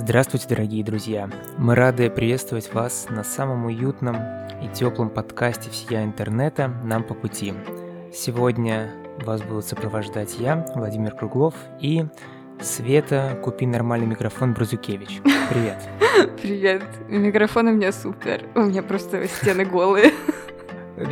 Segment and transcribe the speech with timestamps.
[0.00, 1.28] Здравствуйте, дорогие друзья!
[1.58, 4.16] Мы рады приветствовать вас на самом уютном
[4.62, 7.52] и теплом подкасте всея интернета «Нам по пути».
[8.14, 8.92] Сегодня
[9.24, 12.06] вас будут сопровождать я, Владимир Круглов, и
[12.60, 15.20] Света «Купи нормальный микрофон» Бразукевич.
[15.50, 15.78] Привет!
[16.40, 16.84] Привет!
[17.08, 18.44] Микрофон у меня супер.
[18.54, 20.12] У меня просто стены голые.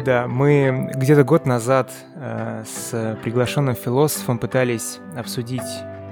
[0.05, 5.63] Да, мы где-то год назад э, с приглашенным философом пытались обсудить,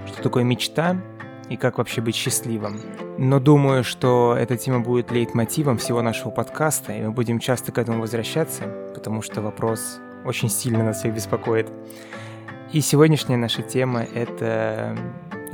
[0.06, 0.96] что такое мечта,
[1.48, 2.80] и как вообще быть счастливым.
[3.18, 7.78] Но думаю, что эта тема будет лейтмотивом всего нашего подкаста, и мы будем часто к
[7.78, 11.70] этому возвращаться, потому что вопрос очень сильно нас всех беспокоит.
[12.72, 14.96] И сегодняшняя наша тема— это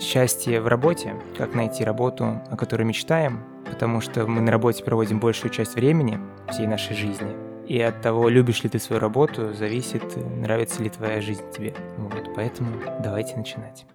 [0.00, 5.20] счастье в работе, как найти работу, о которой мечтаем, потому что мы на работе проводим
[5.20, 6.18] большую часть времени
[6.50, 7.36] всей нашей жизни.
[7.66, 11.74] И от того, любишь ли ты свою работу, зависит, нравится ли твоя жизнь тебе.
[11.98, 12.70] Вот, поэтому
[13.00, 13.86] давайте начинать.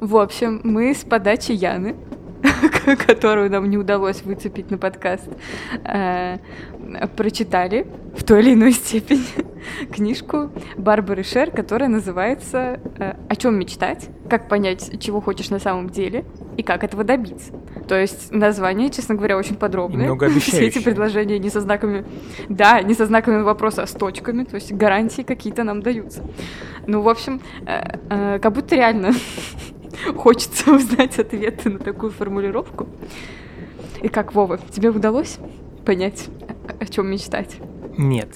[0.00, 1.96] В общем, мы с подачи Яны,
[3.06, 5.28] которую нам не удалось выцепить на подкаст,
[5.84, 6.38] э,
[7.16, 7.84] прочитали
[8.16, 9.24] в той или иной степени
[9.92, 14.08] книжку Барбары Шер, которая называется э, «О чем мечтать?
[14.30, 16.24] Как понять, чего хочешь на самом деле
[16.56, 17.52] и как этого добиться».
[17.88, 20.14] То есть название, честно говоря, очень подробное.
[20.38, 22.04] Все эти предложения не со знаками...
[22.48, 26.22] Да, не со знаками вопроса, а с точками, то есть гарантии какие-то нам даются.
[26.86, 29.10] Ну, в общем, э, как будто реально
[30.16, 32.88] Хочется узнать ответы на такую формулировку.
[34.02, 35.38] И как, Вова, тебе удалось
[35.84, 36.28] понять,
[36.80, 37.56] о чем мечтать?
[37.96, 38.28] Нет.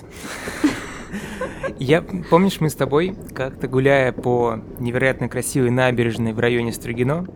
[1.78, 7.26] Я, помнишь, мы с тобой, как-то гуляя по невероятно красивой набережной в районе Строгино,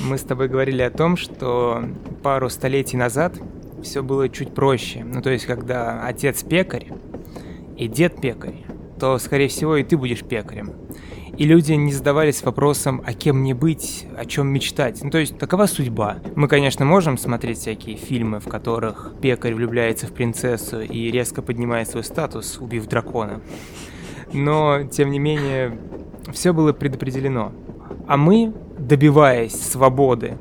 [0.00, 1.84] мы с тобой говорили о том, что
[2.22, 3.34] пару столетий назад
[3.82, 5.04] все было чуть проще.
[5.04, 6.88] Ну, то есть, когда отец пекарь
[7.76, 8.64] и дед пекарь,
[8.98, 10.72] то, скорее всего, и ты будешь пекарем
[11.38, 15.04] и люди не задавались вопросом, а кем мне быть, о чем мечтать.
[15.04, 16.18] Ну, то есть, такова судьба.
[16.34, 21.88] Мы, конечно, можем смотреть всякие фильмы, в которых пекарь влюбляется в принцессу и резко поднимает
[21.88, 23.40] свой статус, убив дракона.
[24.32, 25.78] Но, тем не менее,
[26.32, 27.52] все было предопределено.
[28.08, 30.38] А мы, добиваясь свободы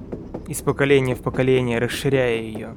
[0.47, 2.73] из поколения в поколение, расширяя ее,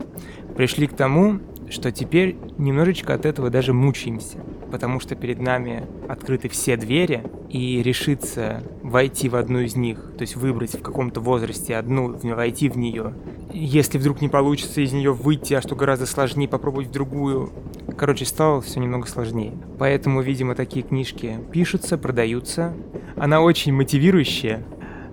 [0.56, 4.38] пришли к тому, что теперь немножечко от этого даже мучаемся,
[4.70, 10.22] потому что перед нами открыты все двери, и решиться войти в одну из них, то
[10.22, 13.14] есть выбрать в каком-то возрасте одну, войти в нее.
[13.52, 17.50] Если вдруг не получится из нее выйти, а что гораздо сложнее, попробовать в другую.
[17.98, 19.52] Короче, стало все немного сложнее.
[19.78, 22.72] Поэтому, видимо, такие книжки пишутся, продаются.
[23.16, 24.64] Она очень мотивирующая,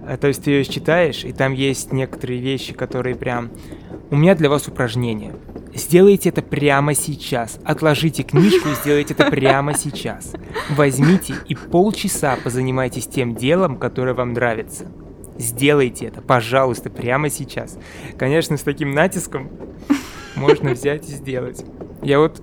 [0.08, 3.50] э, то есть ты ее читаешь, и там есть некоторые вещи, которые прям...
[4.12, 5.34] У меня для вас упражнение.
[5.74, 7.60] Сделайте это прямо сейчас.
[7.64, 10.34] Отложите книжку и сделайте это прямо сейчас.
[10.70, 14.86] Возьмите и полчаса позанимайтесь тем делом, которое вам нравится.
[15.38, 17.78] Сделайте это, пожалуйста, прямо сейчас.
[18.18, 19.52] Конечно, с таким натиском
[20.36, 21.64] можно взять и сделать.
[22.02, 22.42] Я вот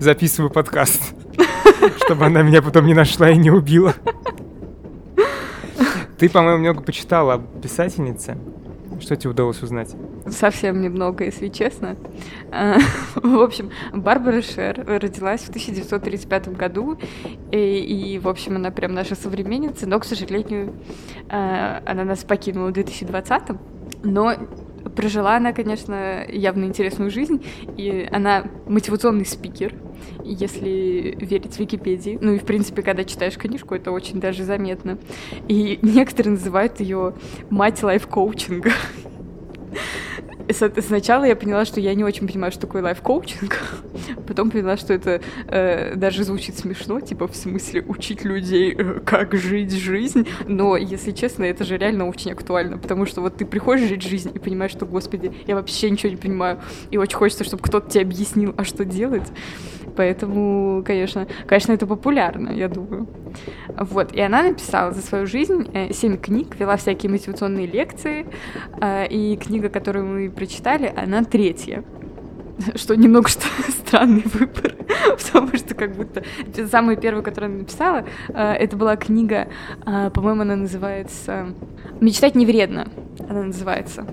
[0.00, 1.14] записываю подкаст,
[2.04, 3.94] чтобы она меня потом не нашла и не убила.
[6.18, 8.36] Ты, по-моему, много почитала об писательнице.
[9.00, 9.94] Что тебе удалось узнать?
[10.26, 11.96] Совсем немного, если честно.
[12.50, 12.78] А,
[13.14, 16.98] в общем, Барбара Шер родилась в 1935 году,
[17.52, 20.74] и, и, в общем, она прям наша современница, но, к сожалению,
[21.28, 23.56] а, она нас покинула в 2020
[24.02, 24.34] но
[24.98, 27.44] прожила она, конечно, явно интересную жизнь,
[27.76, 29.76] и она мотивационный спикер,
[30.24, 32.18] если верить Википедии.
[32.20, 34.98] Ну и, в принципе, когда читаешь книжку, это очень даже заметно.
[35.46, 37.14] И некоторые называют ее
[37.48, 38.72] мать лайф-коучинга.
[40.50, 43.56] Сначала я поняла, что я не очень понимаю, что такое лайф-коучинг.
[44.28, 49.34] Потом поняла, что это э, даже звучит смешно, типа в смысле учить людей, э, как
[49.34, 50.28] жить жизнь.
[50.46, 54.30] Но, если честно, это же реально очень актуально, потому что вот ты приходишь жить жизнь
[54.34, 56.60] и понимаешь, что, господи, я вообще ничего не понимаю,
[56.90, 59.26] и очень хочется, чтобы кто-то тебе объяснил, а что делать.
[59.96, 63.08] Поэтому, конечно, конечно, это популярно, я думаю.
[63.76, 68.26] Вот, и она написала за свою жизнь э, семь книг, вела всякие мотивационные лекции,
[68.80, 71.82] э, и книга, которую мы прочитали, она третья.
[72.74, 74.74] Что немного что странный выбор,
[75.24, 76.22] потому что как будто
[76.68, 79.48] самая первая, которую она написала, э, это была книга,
[79.84, 81.54] по-моему, она называется
[82.00, 82.88] «Мечтать не вредно»,
[83.28, 84.06] она называется.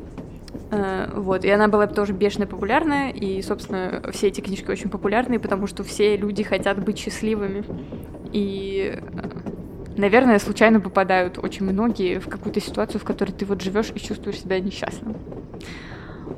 [1.15, 5.67] Вот, и она была тоже бешено популярная, и, собственно, все эти книжки очень популярные, потому
[5.67, 7.63] что все люди хотят быть счастливыми.
[8.33, 8.99] И
[9.95, 14.41] наверное, случайно попадают очень многие в какую-то ситуацию, в которой ты вот живешь и чувствуешь
[14.41, 15.15] себя несчастным.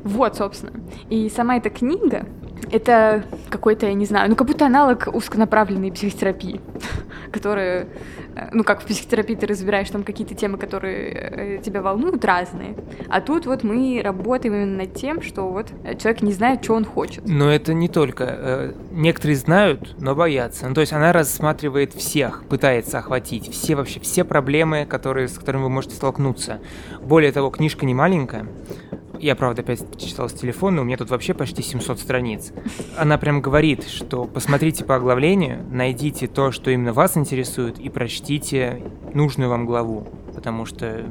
[0.03, 0.73] Вот, собственно.
[1.09, 2.25] И сама эта книга,
[2.71, 6.61] это какой-то, я не знаю, ну как будто аналог узконаправленной психотерапии,
[7.31, 7.87] которая
[8.37, 12.75] Э, ну, как в психотерапии ты разбираешь там какие-то темы, которые э, тебя волнуют, разные.
[13.09, 15.67] А тут вот мы работаем именно над тем, что вот
[15.99, 17.27] человек не знает, что он хочет.
[17.27, 18.25] Но это не только.
[18.27, 20.67] Э, некоторые знают, но боятся.
[20.67, 25.63] Ну, то есть она рассматривает всех, пытается охватить все вообще, все проблемы, которые, с которыми
[25.63, 26.59] вы можете столкнуться.
[27.01, 28.45] Более того, книжка не маленькая,
[29.19, 32.51] я, правда, опять читал с телефона, у меня тут вообще почти 700 страниц.
[32.97, 38.83] Она прям говорит, что посмотрите по оглавлению, найдите то, что именно вас интересует, и прочтите
[39.13, 41.03] нужную вам главу, потому что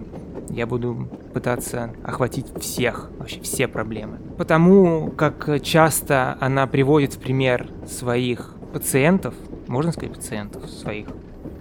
[0.50, 4.18] я буду пытаться охватить всех, вообще все проблемы.
[4.38, 9.34] Потому как часто она приводит в пример своих пациентов,
[9.66, 11.08] можно сказать пациентов своих,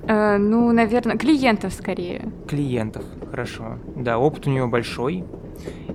[0.07, 2.31] Э, ну, наверное, клиентов скорее.
[2.47, 3.77] Клиентов, хорошо.
[3.95, 5.23] Да, опыт у нее большой.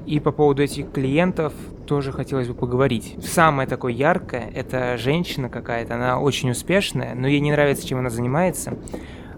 [0.07, 1.53] И по поводу этих клиентов
[1.87, 3.17] тоже хотелось бы поговорить.
[3.23, 8.11] Самое такое яркое– это женщина какая-то, она очень успешная, но ей не нравится, чем она
[8.11, 8.77] занимается.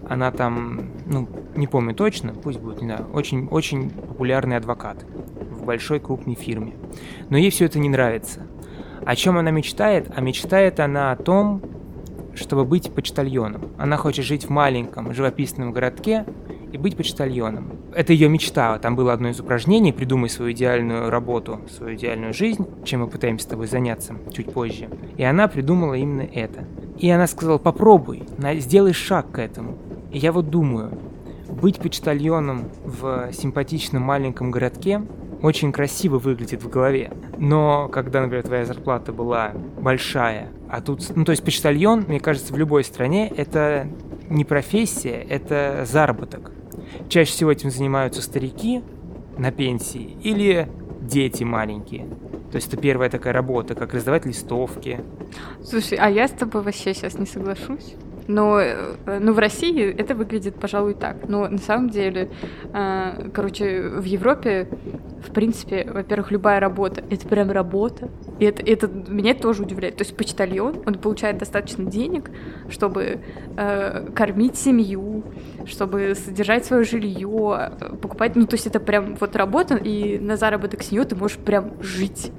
[0.07, 5.05] Она там, ну, не помню точно, пусть будет, не знаю, очень, очень популярный адвокат
[5.49, 6.75] в большой крупной фирме.
[7.29, 8.41] Но ей все это не нравится.
[9.05, 10.11] О чем она мечтает?
[10.15, 11.61] А мечтает она о том,
[12.35, 13.71] чтобы быть почтальоном.
[13.77, 16.25] Она хочет жить в маленьком живописном городке
[16.73, 17.71] и быть почтальоном.
[17.93, 18.77] Это ее мечта.
[18.79, 23.45] Там было одно из упражнений «Придумай свою идеальную работу, свою идеальную жизнь», чем мы пытаемся
[23.45, 24.89] с тобой заняться чуть позже.
[25.15, 26.65] И она придумала именно это.
[26.97, 28.23] И она сказала «Попробуй,
[28.55, 29.77] сделай шаг к этому».
[30.11, 30.97] И я вот думаю,
[31.47, 35.03] быть почтальоном в симпатичном маленьком городке
[35.43, 37.11] очень красиво выглядит в голове.
[37.37, 42.53] Но когда, например, твоя зарплата была большая, а тут, ну то есть почтальон, мне кажется,
[42.53, 43.87] в любой стране это
[44.29, 46.51] не профессия, это заработок.
[47.09, 48.81] Чаще всего этим занимаются старики
[49.37, 50.67] на пенсии или
[51.01, 52.07] дети маленькие.
[52.51, 54.99] То есть это первая такая работа, как раздавать листовки.
[55.63, 57.95] Слушай, а я с тобой вообще сейчас не соглашусь.
[58.27, 61.27] Но, э, ну, в России это выглядит, пожалуй, так.
[61.27, 62.29] Но на самом деле,
[62.73, 64.67] э, короче, в Европе,
[65.25, 68.09] в принципе, во-первых, любая работа— это прям работа.
[68.39, 69.97] И это, это меня тоже удивляет.
[69.97, 72.31] То есть почтальон, он получает достаточно денег,
[72.69, 73.19] чтобы
[73.57, 75.23] э, кормить семью,
[75.65, 77.71] чтобы содержать свое жилье,
[78.01, 78.35] покупать...
[78.35, 81.81] Ну, то есть это прям вот работа, и на заработок с нее ты можешь прям
[81.81, 82.31] жить.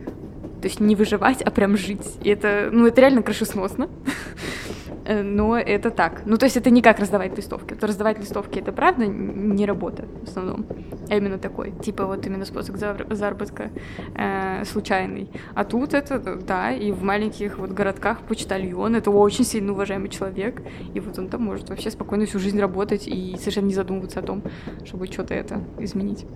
[0.63, 2.17] То есть не выживать, а прям жить.
[2.23, 3.89] И это, ну, это реально крышесносно.
[5.05, 6.23] Э, но это так.
[6.25, 7.75] Ну, то есть это не как раздавать листовки.
[7.75, 10.67] То раздавать листовки это правда не работа в основном,
[11.11, 13.71] а именно такой, типа вот именно способ заработка
[14.15, 15.29] э, случайный.
[15.55, 20.63] А тут это, да, и в маленьких вот городках почтальон, это очень сильно уважаемый человек,
[20.95, 24.23] и вот он там может вообще спокойно всю жизнь работать и совершенно не задумываться о
[24.23, 24.43] том,
[24.85, 26.27] чтобы что-то это изменить.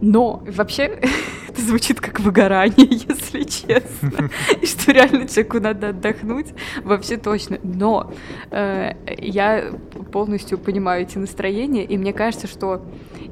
[0.00, 0.84] Но вообще
[1.48, 4.30] это звучит как выгорание, если честно.
[4.60, 6.48] И что реально человеку надо отдохнуть,
[6.84, 7.58] вообще точно.
[7.62, 8.12] Но
[8.50, 9.72] э, я
[10.12, 12.82] полностью понимаю эти настроения, и мне кажется, что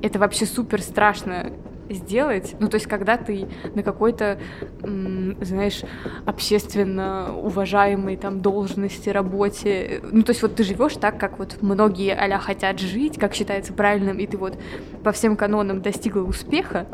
[0.03, 1.53] это вообще супер страшно
[1.91, 2.57] сделать.
[2.59, 4.39] Ну, то есть, когда ты на какой-то,
[4.83, 5.83] знаешь,
[6.27, 12.15] общественно уважаемой там должности, работе, ну, то есть, вот ты живешь так, как вот многие
[12.15, 14.59] а хотят жить, как считается правильным, и ты вот
[15.03, 16.87] по всем канонам достигла успеха,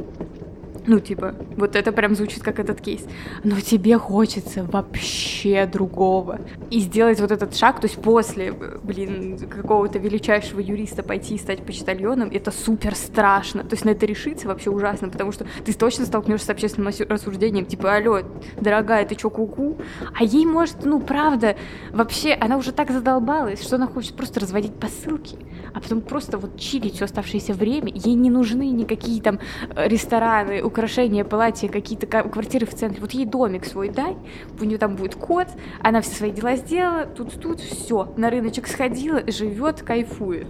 [0.87, 3.05] ну, типа, вот это прям звучит как этот кейс.
[3.43, 6.41] Но тебе хочется вообще другого.
[6.71, 11.65] И сделать вот этот шаг, то есть после, блин, какого-то величайшего юриста пойти и стать
[11.65, 13.63] почтальоном, это супер страшно.
[13.65, 17.67] То есть на это решиться вообще ужасно, потому что ты точно столкнешься с общественным рассуждением,
[17.67, 18.21] типа, алло,
[18.61, 19.79] дорогая, ты чё, куку?
[20.15, 21.57] А ей может, ну, правда,
[21.93, 25.37] вообще, она уже так задолбалась, что она хочет просто разводить посылки,
[25.73, 27.93] а потом просто вот чилить все оставшееся время.
[27.95, 29.39] Ей не нужны никакие там
[29.77, 33.01] рестораны, украшения, платья, какие-то квартиры в центре.
[33.01, 34.17] Вот ей домик свой дай,
[34.61, 35.47] у нее там будет кот,
[35.81, 40.49] она все свои дела сделала, тут-тут, все, на рыночек сходила, живет, кайфует.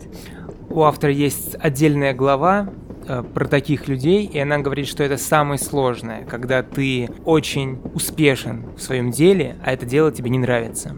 [0.71, 2.71] У автора есть отдельная глава
[3.07, 8.65] э, про таких людей, и она говорит, что это самое сложное, когда ты очень успешен
[8.79, 10.97] в своем деле, а это дело тебе не нравится.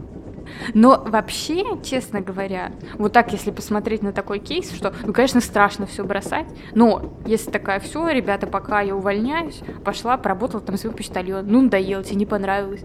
[0.73, 5.85] Но вообще, честно говоря, вот так, если посмотреть на такой кейс, что, ну, конечно, страшно
[5.85, 11.45] все бросать, но если такая, все, ребята, пока я увольняюсь, пошла, поработала там свой почтальон,
[11.47, 12.81] ну, надоело, тебе не понравилось,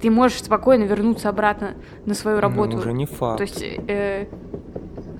[0.00, 1.74] ты можешь спокойно вернуться обратно
[2.06, 2.72] на свою ну, работу.
[2.72, 3.38] Ну, уже не факт.
[3.38, 4.26] То есть, э,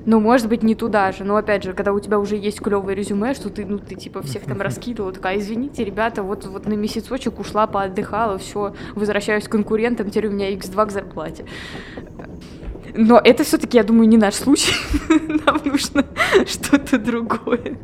[0.05, 1.25] ну, может быть, не туда же.
[1.25, 4.23] Но опять же, когда у тебя уже есть клевое резюме, что ты, ну, ты типа
[4.23, 9.53] всех там раскидывала, такая, извините, ребята, вот, вот на месяцочек ушла, поотдыхала, все, возвращаюсь к
[9.53, 11.45] конкурентам, теперь у меня x2 к зарплате.
[12.95, 14.75] Но это все-таки, я думаю, не наш случай.
[15.47, 16.05] Нам нужно
[16.47, 17.79] что-то другое.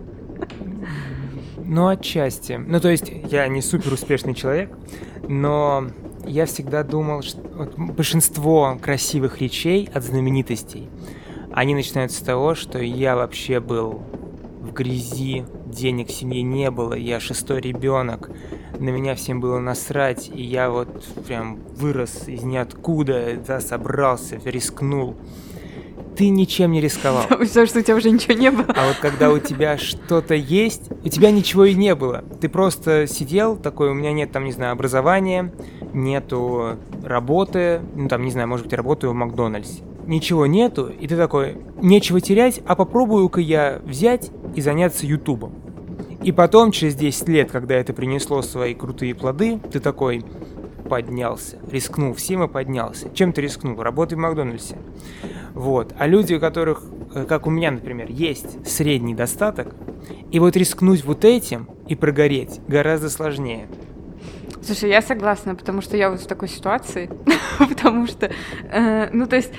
[1.65, 2.61] Ну, отчасти.
[2.67, 4.71] Ну, то есть, я не супер успешный человек,
[5.29, 5.87] но
[6.27, 10.89] я всегда думал, что вот большинство красивых речей от знаменитостей,
[11.53, 14.03] они начинаются с того, что я вообще был
[14.61, 18.31] в грязи, денег в семье не было, я шестой ребенок,
[18.79, 25.17] на меня всем было насрать, и я вот прям вырос из ниоткуда, да, собрался, рискнул.
[26.17, 27.23] Ты ничем не рисковал.
[27.29, 28.67] Потому что у тебя уже ничего не было.
[28.77, 32.25] А вот когда у тебя что-то есть, у тебя ничего и не было.
[32.41, 35.53] Ты просто сидел такой, у меня нет там, не знаю, образования,
[35.93, 39.83] нету работы, ну там, не знаю, может быть, работаю в Макдональдсе.
[40.09, 45.53] Ничего нету, и ты такой, нечего терять, а попробую-ка я взять и заняться Ютубом.
[46.23, 50.25] И потом, через 10 лет, когда это принесло свои крутые плоды, ты такой
[50.89, 53.11] поднялся, рискнул всем и поднялся.
[53.13, 53.83] Чем ты рискнул?
[53.83, 54.79] Работай в Макдональдсе.
[55.53, 55.93] Вот.
[55.99, 56.85] А люди, у которых,
[57.15, 59.75] э, как у меня, например, есть средний достаток,
[60.31, 63.69] и вот рискнуть вот этим и прогореть гораздо сложнее.
[64.63, 67.11] Слушай, я согласна, потому что я вот в такой ситуации,
[67.89, 68.31] потому что,
[68.71, 69.53] э, ну, то есть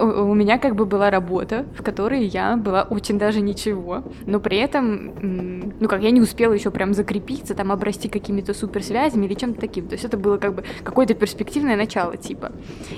[0.00, 4.40] у, у меня как бы была работа, в которой я была очень даже ничего, но
[4.40, 9.34] при этом, ну, как я не успела еще прям закрепиться, там, обрасти какими-то суперсвязями или
[9.34, 12.52] чем-то таким, то есть это было как бы какое-то перспективное начало, типа.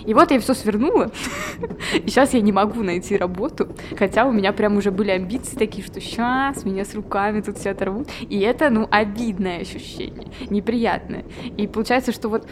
[0.06, 1.10] И вот я все свернула,
[1.94, 3.68] и сейчас я не могу найти работу,
[3.98, 7.70] хотя у меня прям уже были амбиции такие, что сейчас меня с руками тут все
[7.70, 11.24] оторвут, и это, ну, обидное ощущение, неприятное.
[11.58, 12.48] И получается, что вот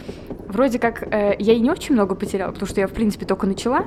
[0.47, 3.47] вроде как э, я и не очень много потеряла, потому что я, в принципе, только
[3.47, 3.85] начала.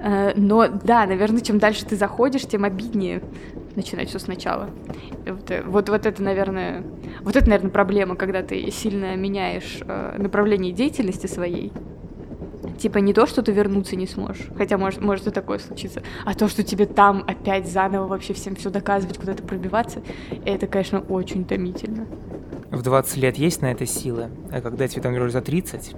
[0.00, 3.20] Э, но да, наверное, чем дальше ты заходишь, тем обиднее
[3.74, 4.70] начинать все сначала.
[5.26, 6.84] Вот, э, вот, вот это, наверное,
[7.20, 11.72] вот это, наверное, проблема, когда ты сильно меняешь э, направление деятельности своей.
[12.78, 16.34] Типа не то, что ты вернуться не сможешь, хотя может, может и такое случиться, а
[16.34, 20.02] то, что тебе там опять заново вообще всем все доказывать, куда-то пробиваться,
[20.44, 22.06] это, конечно, очень томительно
[22.70, 25.94] в 20 лет есть на это силы, а когда тебе там, например, за 30?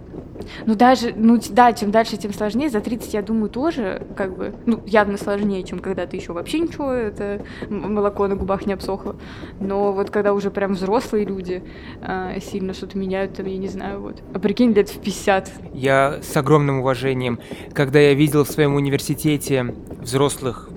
[0.67, 2.71] Ну, даже, ну, да, чем дальше, тем сложнее.
[2.71, 6.61] За 30, я думаю, тоже, как бы, ну, явно сложнее, чем когда ты еще вообще
[6.61, 9.17] ничего, это молоко на губах не обсохло.
[9.59, 11.62] Но вот когда уже прям взрослые люди
[12.00, 14.23] э, сильно что-то меняют, там, я не знаю, вот.
[14.33, 15.50] А прикинь, лет в 50.
[15.75, 16.50] Я с огромным
[16.80, 17.38] уважением,
[17.73, 20.69] когда я видел в своем университете взрослых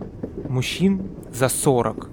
[0.47, 2.09] мужчин за 40,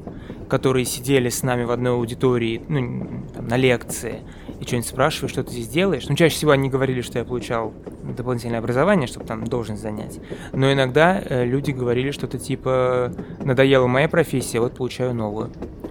[0.49, 4.21] которые сидели с нами в одной аудитории, ну, там, на лекции,
[4.61, 6.07] и что-нибудь спрашиваю, что ты здесь делаешь.
[6.09, 10.21] Ну, чаще всего они говорили, что я получал дополнительное образование, чтобы там должность занять.
[10.53, 13.13] Но иногда э, люди говорили что-то типа
[13.43, 15.51] «надоела моя профессия, вот получаю новую».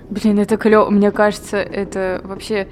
[0.09, 0.89] Блин, это клево.
[0.89, 2.67] Мне кажется, это вообще...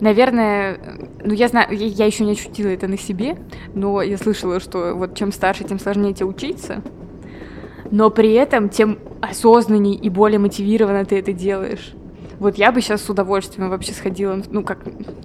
[0.00, 0.78] Наверное,
[1.24, 3.36] ну я знаю, я, я еще не ощутила это на себе,
[3.74, 6.82] но я слышала, что вот чем старше, тем сложнее тебе учиться
[7.90, 11.94] но при этом тем осознанней и более мотивированно ты это делаешь.
[12.38, 14.78] Вот я бы сейчас с удовольствием вообще сходила, ну как,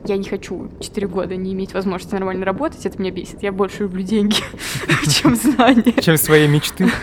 [0.06, 3.44] я не хочу 4 года не иметь возможности нормально работать, это меня бесит.
[3.44, 4.38] Я больше люблю деньги,
[5.10, 6.02] чем знания.
[6.02, 6.90] Чем свои мечты.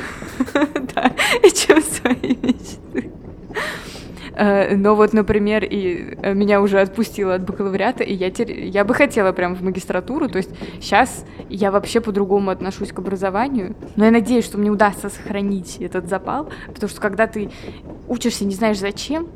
[0.94, 1.12] Да,
[1.54, 3.10] чем свои мечты.
[4.40, 8.50] Э, но вот, например, и э, меня уже отпустило от бакалавриата, и я, тер...
[8.50, 10.50] я бы хотела прям в магистратуру, то есть
[10.80, 16.08] сейчас я вообще по-другому отношусь к образованию, но я надеюсь, что мне удастся сохранить этот
[16.08, 17.50] запал, потому что когда ты
[18.08, 19.28] учишься не знаешь зачем,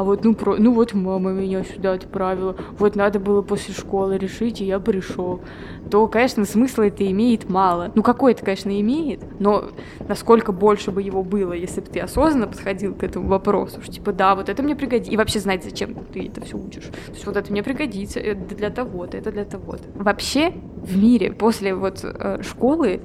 [0.00, 4.16] а вот, ну, про, ну вот мама меня сюда отправила, вот надо было после школы
[4.16, 5.42] решить, и я пришел,
[5.90, 7.92] то, конечно, смысла это имеет мало.
[7.94, 9.68] Ну, какой это, конечно, имеет, но
[10.08, 14.12] насколько больше бы его было, если бы ты осознанно подходил к этому вопросу, что, типа,
[14.14, 16.84] да, вот это мне пригодится, и вообще знать, зачем ты это все учишь.
[16.84, 19.82] То есть вот это мне пригодится, это для того-то, это для того-то.
[19.96, 23.02] Вообще в мире после вот э, школы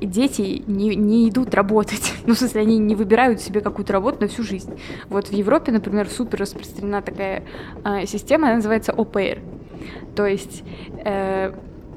[0.00, 2.12] дети не, не идут работать.
[2.28, 4.78] Ну, в смысле, они не выбирают себе какую-то работу на всю жизнь.
[5.08, 7.44] Вот в Европе, например, супер распространена такая
[7.84, 9.38] э, система, она называется ОПР.
[10.14, 10.62] То есть
[11.04, 11.52] э,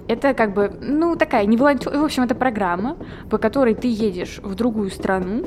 [0.08, 1.98] это как бы, ну, такая не волонтер...
[1.98, 2.98] В общем, это программа,
[3.29, 5.46] по которой ты едешь в другую страну,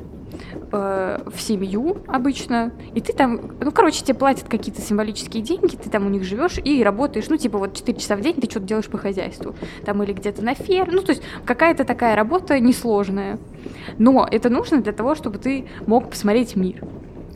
[0.73, 5.91] э, в семью обычно, и ты там, ну, короче, тебе платят какие-то символические деньги, ты
[5.91, 8.67] там у них живешь и работаешь, ну, типа вот 4 часа в день ты что-то
[8.67, 13.39] делаешь по хозяйству, там или где-то на ферме, ну, то есть какая-то такая работа несложная.
[13.99, 16.83] Но это нужно для того, чтобы ты мог посмотреть мир.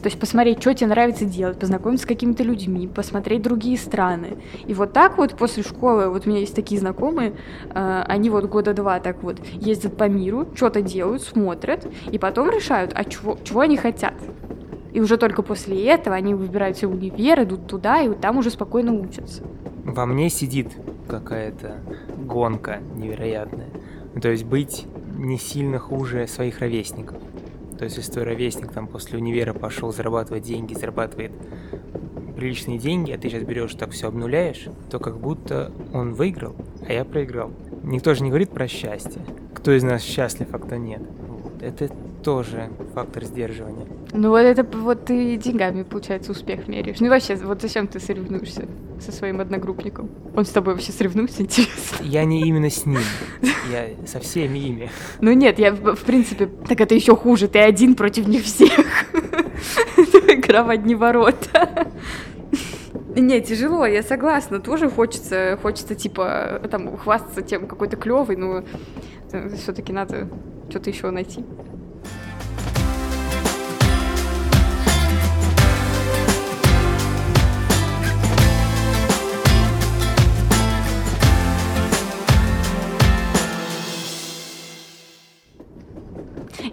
[0.09, 4.39] То есть посмотреть, что тебе нравится делать, познакомиться с какими-то людьми, посмотреть другие страны.
[4.67, 7.35] И вот так вот после школы, вот у меня есть такие знакомые,
[7.75, 12.49] э, они вот года два так вот ездят по миру, что-то делают, смотрят, и потом
[12.49, 14.15] решают, а чего, чего они хотят.
[14.95, 18.49] И уже только после этого они выбирают себе универ, идут туда, и вот там уже
[18.49, 19.43] спокойно учатся.
[19.85, 20.69] Во мне сидит
[21.07, 21.81] какая-то
[22.17, 23.69] гонка невероятная.
[24.23, 24.87] То есть быть
[25.19, 27.19] не сильно хуже своих ровесников.
[27.79, 31.33] То есть, если твой ровесник там после универа пошел зарабатывать деньги, зарабатывает
[32.37, 36.55] приличные деньги, а ты сейчас берешь так все обнуляешь, то как будто он выиграл,
[36.87, 37.53] а я проиграл.
[37.83, 39.23] Никто же не говорит про счастье.
[39.55, 41.03] Кто из нас счастлив, а кто нет.
[41.27, 41.63] Вот.
[41.63, 41.91] Это
[42.29, 43.87] тоже фактор сдерживания.
[44.13, 47.01] Ну вот это вот ты деньгами, получается, успех меряешь.
[47.01, 48.67] Ну и вообще, вот зачем ты соревнуешься
[49.01, 50.11] со своим одногруппником?
[50.37, 52.05] Он с тобой вообще ссоревнуется, интересно?
[52.05, 53.01] Я не именно с ним,
[53.73, 54.91] я со всеми ими.
[55.23, 58.71] Ну нет, я в принципе, так это еще хуже, ты один против них всех.
[60.29, 61.89] Игра в одни ворота.
[63.17, 64.61] Не, тяжело, я согласна.
[64.61, 68.65] Тоже хочется, хочется типа там хвастаться тем, какой то клевый, но
[69.57, 70.29] все-таки надо
[70.69, 71.43] что-то еще найти.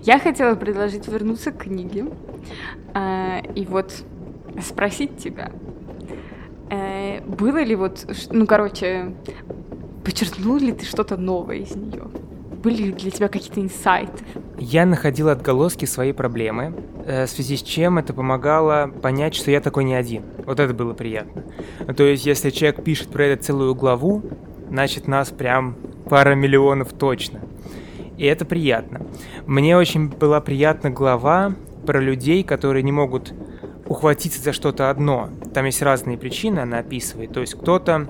[0.06, 2.06] Я хотела предложить вернуться к книге
[2.94, 3.92] э, и вот
[4.62, 5.52] спросить тебя,
[6.70, 9.16] э, было ли вот, ну, короче,
[10.04, 12.04] подчеркнул ли ты что-то новое из нее?
[12.64, 14.24] Были ли для тебя какие-то инсайты?
[14.60, 19.60] Я находил отголоски своей проблемы, э, в связи с чем это помогало понять, что я
[19.60, 20.22] такой не один.
[20.46, 21.44] Вот это было приятно.
[21.98, 24.22] То есть, если человек пишет про это целую главу,
[24.70, 25.76] значит, нас прям
[26.08, 27.42] пара миллионов точно
[28.18, 29.02] и это приятно.
[29.46, 31.56] Мне очень была приятна глава
[31.86, 33.34] про людей, которые не могут
[33.88, 35.30] ухватиться за что-то одно.
[35.54, 37.32] Там есть разные причины, она описывает.
[37.34, 38.08] То есть кто-то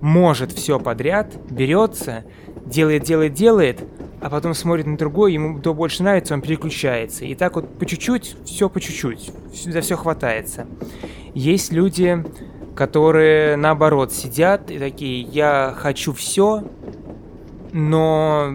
[0.00, 2.24] может все подряд, берется,
[2.66, 3.84] делает, делает, делает,
[4.20, 7.24] а потом смотрит на другой, ему то больше нравится, он переключается.
[7.24, 9.32] И так вот по чуть-чуть, все по чуть-чуть,
[9.64, 10.66] за все хватается.
[11.34, 12.24] Есть люди,
[12.74, 16.64] которые наоборот сидят и такие, я хочу все,
[17.72, 18.52] но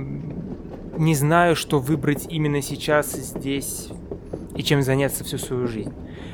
[0.99, 3.87] не знаю, что выбрать именно сейчас, здесь,
[4.55, 5.93] и чем заняться всю свою жизнь.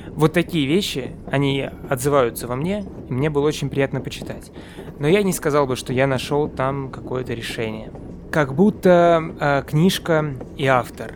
[0.09, 4.51] Вот такие вещи, они отзываются во мне, и мне было очень приятно почитать.
[4.97, 7.91] Но я не сказал бы, что я нашел там какое-то решение.
[8.31, 11.13] Как будто э, книжка и автор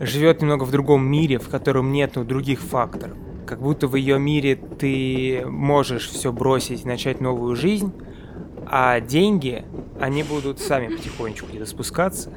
[0.00, 3.16] живет немного в другом мире, в котором нету других факторов.
[3.46, 7.92] Как будто в ее мире ты можешь все бросить начать новую жизнь,
[8.66, 9.64] а деньги,
[10.00, 12.32] они будут сами потихонечку где-то спускаться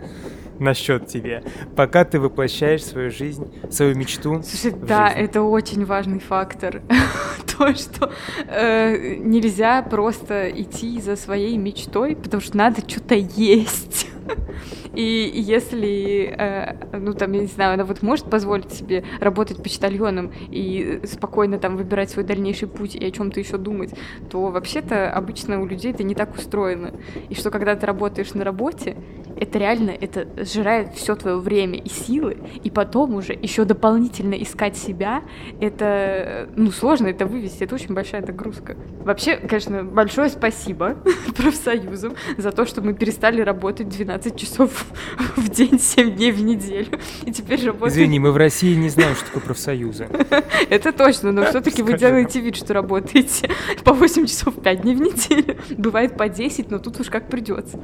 [0.62, 1.44] на счет тебе,
[1.76, 4.42] пока ты воплощаешь свою жизнь, свою мечту.
[4.44, 5.20] Слушай, да, жизнь.
[5.22, 6.82] это очень важный фактор.
[7.58, 8.12] То, что
[8.48, 14.08] э, нельзя просто идти за своей мечтой, потому что надо что-то есть.
[14.94, 20.32] И если, э, ну там, я не знаю, она вот может позволить себе работать почтальоном
[20.50, 23.94] и спокойно там выбирать свой дальнейший путь и о чем-то еще думать,
[24.30, 26.94] то вообще-то обычно у людей это не так устроено.
[27.30, 28.98] И что когда ты работаешь на работе,
[29.40, 34.78] это реально, это сжирает все твое время и силы, и потом уже еще дополнительно искать
[34.78, 35.24] себя,
[35.60, 38.76] это, ну, сложно это вывести, это очень большая нагрузка.
[39.04, 40.98] Вообще, конечно, большое спасибо
[41.36, 44.81] профсоюзам за то, что мы перестали работать 12 часов
[45.36, 47.00] в день 7 дней в неделю.
[47.26, 47.92] И теперь работаем...
[47.92, 50.08] Извини, мы в России не знаем, что такое профсоюзы.
[50.70, 53.50] Это точно, но все-таки вы делаете вид, что работаете
[53.84, 55.58] по 8 часов 5 дней в неделю.
[55.78, 57.80] Бывает по 10, но тут уж как придется.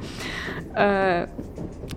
[0.74, 1.28] Э,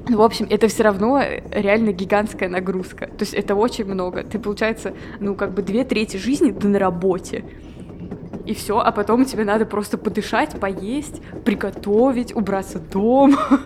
[0.07, 3.07] ну, в общем, это все равно реально гигантская нагрузка.
[3.07, 4.23] То есть это очень много.
[4.23, 7.43] Ты, получается, ну, как бы две трети жизни ты на работе
[8.45, 13.61] и все, а потом тебе надо просто подышать, поесть, приготовить, убраться дома.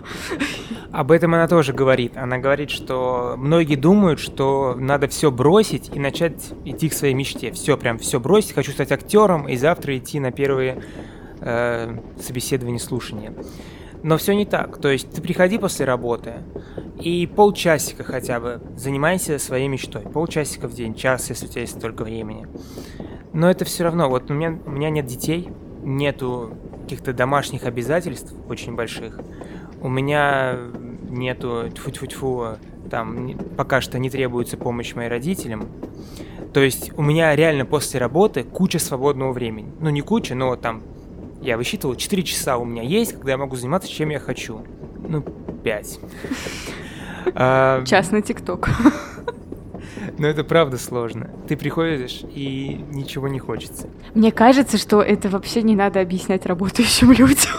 [0.92, 2.16] Об этом она тоже говорит.
[2.16, 7.52] Она говорит, что многие думают, что надо все бросить и начать идти к своей мечте.
[7.52, 8.54] Все, прям все бросить.
[8.54, 10.82] Хочу стать актером и завтра идти на первые
[11.40, 13.34] э, собеседования, слушания.
[14.02, 14.78] Но все не так.
[14.78, 16.34] То есть ты приходи после работы
[17.00, 20.02] и полчасика хотя бы занимайся своей мечтой.
[20.02, 22.46] Полчасика в день, час, если у тебя есть столько времени.
[23.32, 25.50] Но это все равно, вот у меня, у меня нет детей,
[25.82, 29.20] нету каких-то домашних обязательств очень больших.
[29.80, 30.56] У меня
[31.08, 32.56] нету тьфу-тьфу-тьфу,
[32.90, 35.68] там пока что не требуется помощь моим родителям.
[36.54, 39.70] То есть у меня реально после работы куча свободного времени.
[39.80, 40.82] Ну не куча, но там
[41.46, 44.62] я высчитывал, 4 часа у меня есть, когда я могу заниматься чем я хочу.
[45.08, 45.22] Ну,
[45.62, 46.00] 5.
[47.86, 48.68] Час на ТикТок.
[50.18, 51.30] Но это правда сложно.
[51.46, 53.88] Ты приходишь, и ничего не хочется.
[54.14, 57.52] Мне кажется, что это вообще не надо объяснять работающим людям.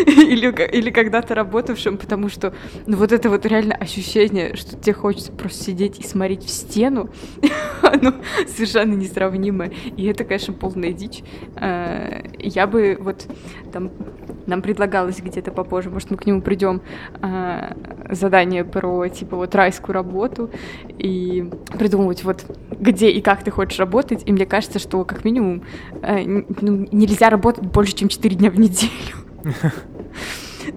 [0.06, 2.54] или, или когда-то работавшим, потому что
[2.86, 7.10] ну, вот это вот реально ощущение, что тебе хочется просто сидеть и смотреть в стену,
[7.82, 8.14] оно
[8.46, 9.72] совершенно несравнимое.
[9.96, 11.22] И это, конечно, полная дичь.
[11.56, 13.26] А, я бы вот
[13.72, 13.90] там
[14.46, 16.82] нам предлагалось где-то попозже, может, мы к нему придем,
[17.22, 17.74] э,
[18.10, 20.50] задание про, типа, вот райскую работу
[20.98, 25.62] и придумывать вот где и как ты хочешь работать, и мне кажется, что как минимум
[26.02, 29.21] э, ну, нельзя работать больше, чем 4 дня в неделю.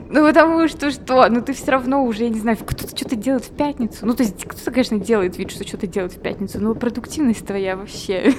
[0.09, 1.27] Ну, потому что что?
[1.29, 4.05] Ну, ты все равно уже, я не знаю, кто-то что-то делает в пятницу.
[4.05, 7.75] Ну, то есть кто-то, конечно, делает вид, что что-то делает в пятницу, но продуктивность твоя
[7.75, 8.33] вообще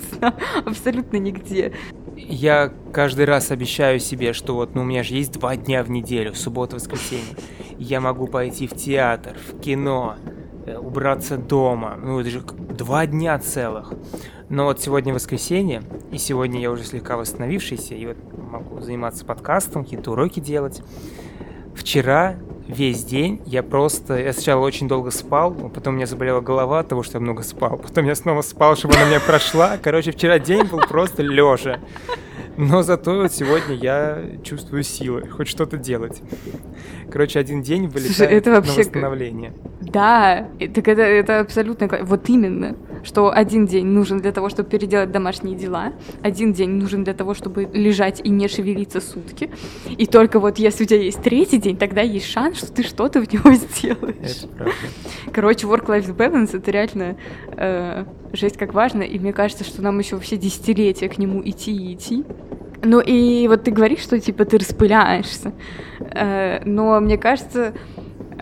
[0.64, 1.72] абсолютно нигде.
[2.16, 5.90] Я каждый раз обещаю себе, что вот, ну, у меня же есть два дня в
[5.90, 7.36] неделю, суббота, воскресенье.
[7.78, 10.16] Я могу пойти в театр, в кино,
[10.66, 11.98] э, убраться дома.
[12.02, 13.92] Ну, это же два дня целых.
[14.52, 19.82] Но вот сегодня воскресенье, и сегодня я уже слегка восстановившийся, и вот могу заниматься подкастом,
[19.82, 20.82] какие-то уроки делать.
[21.74, 22.36] Вчера
[22.68, 24.18] весь день я просто...
[24.18, 27.42] Я сначала очень долго спал, потом у меня заболела голова от того, что я много
[27.44, 27.78] спал.
[27.78, 29.78] Потом я снова спал, чтобы она меня прошла.
[29.78, 31.80] Короче, вчера день был просто лежа.
[32.56, 36.22] Но зато вот сегодня я чувствую силы, хоть что-то делать.
[37.10, 38.72] Короче, один день вылетает Слушай, это вообще...
[38.72, 39.52] на восстановление.
[39.80, 41.88] Да, так это, это абсолютно...
[42.02, 47.04] Вот именно, что один день нужен для того, чтобы переделать домашние дела, один день нужен
[47.04, 49.50] для того, чтобы лежать и не шевелиться сутки,
[49.88, 53.20] и только вот если у тебя есть третий день, тогда есть шанс, что ты что-то
[53.20, 54.44] в него сделаешь.
[54.44, 54.74] Это правда.
[55.32, 57.16] Короче, work-life balance— это реально
[57.56, 61.72] э, жесть как важно, и мне кажется, что нам еще все десятилетия к нему идти
[61.74, 62.24] и идти.
[62.84, 65.52] Ну и вот ты говоришь, что типа ты распыляешься,
[66.00, 67.74] э, но мне кажется,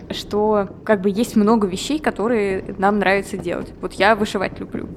[0.09, 3.71] что как бы есть много вещей, которые нам нравится делать.
[3.81, 4.89] Вот я вышивать люблю.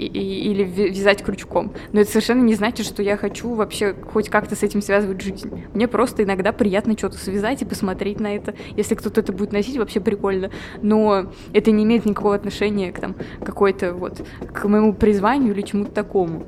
[0.00, 1.72] И, или вязать крючком.
[1.92, 5.62] Но это совершенно не значит, что я хочу вообще хоть как-то с этим связывать жизнь.
[5.74, 8.54] Мне просто иногда приятно что-то связать и посмотреть на это.
[8.76, 10.50] Если кто-то это будет носить, вообще прикольно.
[10.80, 15.90] Но это не имеет никакого отношения к там какой-то вот к моему призванию или чему-то
[15.90, 16.46] такому.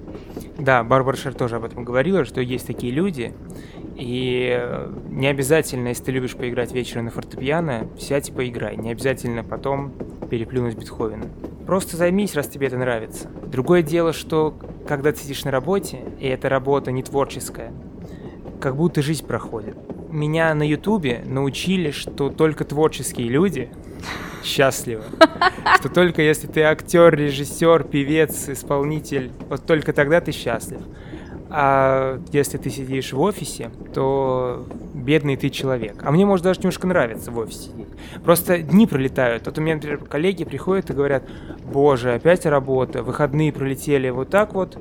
[0.59, 3.35] Да, Барбара Шер тоже об этом говорила, что есть такие люди,
[3.97, 8.77] и не обязательно, если ты любишь поиграть вечером на фортепиано, сядь и поиграй.
[8.77, 9.93] Не обязательно потом
[10.31, 11.27] переплюнуть Бетховена.
[11.67, 13.29] Просто займись, раз тебе это нравится.
[13.47, 14.55] Другое дело, что
[14.87, 17.73] когда ты сидишь на работе, и эта работа не творческая,
[18.61, 19.77] как будто жизнь проходит.
[20.11, 23.71] Меня на Ютубе научили, что только творческие люди
[24.43, 25.05] счастливы.
[25.77, 30.81] Что только если ты актер, режиссер, певец, исполнитель, вот только тогда ты счастлив.
[31.55, 36.03] А если ты сидишь в офисе, то бедный ты человек.
[36.03, 37.89] А мне, может, даже немножко нравится в офисе сидеть.
[38.25, 39.45] Просто дни пролетают.
[39.45, 41.25] Вот у меня, например, коллеги приходят и говорят,
[41.71, 44.79] боже, опять работа, выходные пролетели вот так вот,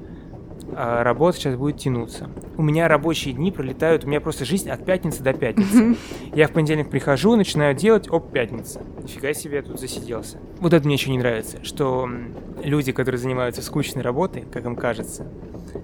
[0.74, 2.30] а работа сейчас будет тянуться.
[2.56, 5.98] У меня рабочие дни пролетают, у меня просто жизнь от пятницы до пятницы.
[6.34, 8.82] Я в понедельник прихожу, начинаю делать, оп, пятница.
[9.04, 10.38] Нифига себе, я тут засиделся.
[10.62, 12.10] Вот это мне еще не нравится, что
[12.64, 15.28] люди, которые занимаются скучной работой, как им кажется,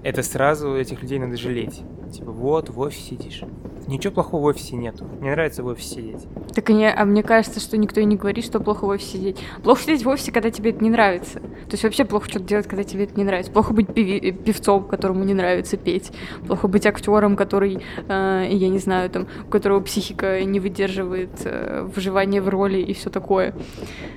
[0.02, 1.82] это сразу этих людей надо жалеть.
[2.12, 3.42] Типа, вот, в офисе сидишь.
[3.86, 5.06] Ничего плохого в офисе нету.
[5.20, 6.26] Мне нравится в офисе сидеть.
[6.54, 9.38] Так не, а мне кажется, что никто и не говорит, что плохо в офисе сидеть.
[9.62, 11.40] Плохо сидеть в офисе, когда тебе это не нравится.
[11.40, 13.50] То есть вообще плохо что-то делать, когда тебе это не нравится.
[13.50, 16.12] Плохо быть певи- э, певцом, которому не нравится петь.
[16.46, 21.88] Плохо быть актером, который, э, я не знаю, там, у которого психика не выдерживает э,
[21.94, 23.54] выживание в роли и все такое.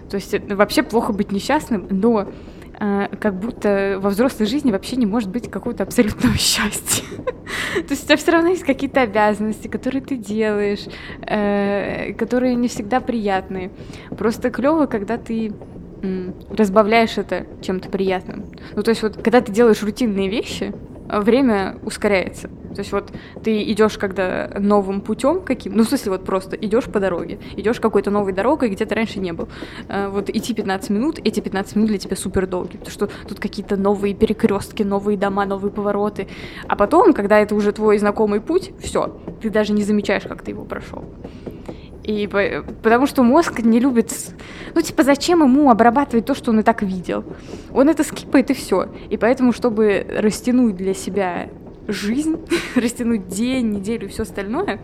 [0.10, 2.28] То есть это, вообще плохо быть несчастным, но
[3.20, 7.06] как будто во взрослой жизни вообще не может быть какого-то абсолютного счастья.
[7.74, 10.86] То есть у тебя все равно есть какие-то обязанности, которые ты делаешь,
[11.28, 13.72] э, которые не всегда приятные.
[14.18, 15.54] Просто клево, когда ты
[16.50, 18.46] разбавляешь это чем-то приятным.
[18.76, 20.74] Ну, то есть вот, когда ты делаешь рутинные вещи,
[21.20, 22.48] время ускоряется.
[22.48, 23.12] То есть вот
[23.44, 27.80] ты идешь когда новым путем каким, ну в смысле вот просто идешь по дороге, идешь
[27.80, 29.50] какой-то новой дорогой, где ты раньше не был.
[29.90, 33.40] Э, вот идти 15 минут, эти 15 минут для тебя супер долгие, потому что тут
[33.40, 36.28] какие-то новые перекрестки, новые дома, новые повороты.
[36.68, 40.52] А потом, когда это уже твой знакомый путь, все, ты даже не замечаешь, как ты
[40.52, 41.04] его прошел.
[42.12, 44.14] И потому что мозг не любит...
[44.76, 47.24] Ну, типа, зачем ему обрабатывать то, что он и так видел?
[47.74, 48.90] Он это скипает, и все.
[49.10, 51.50] И поэтому, чтобы растянуть для себя
[51.88, 52.38] жизнь,
[52.76, 54.80] растянуть день, неделю и все остальное,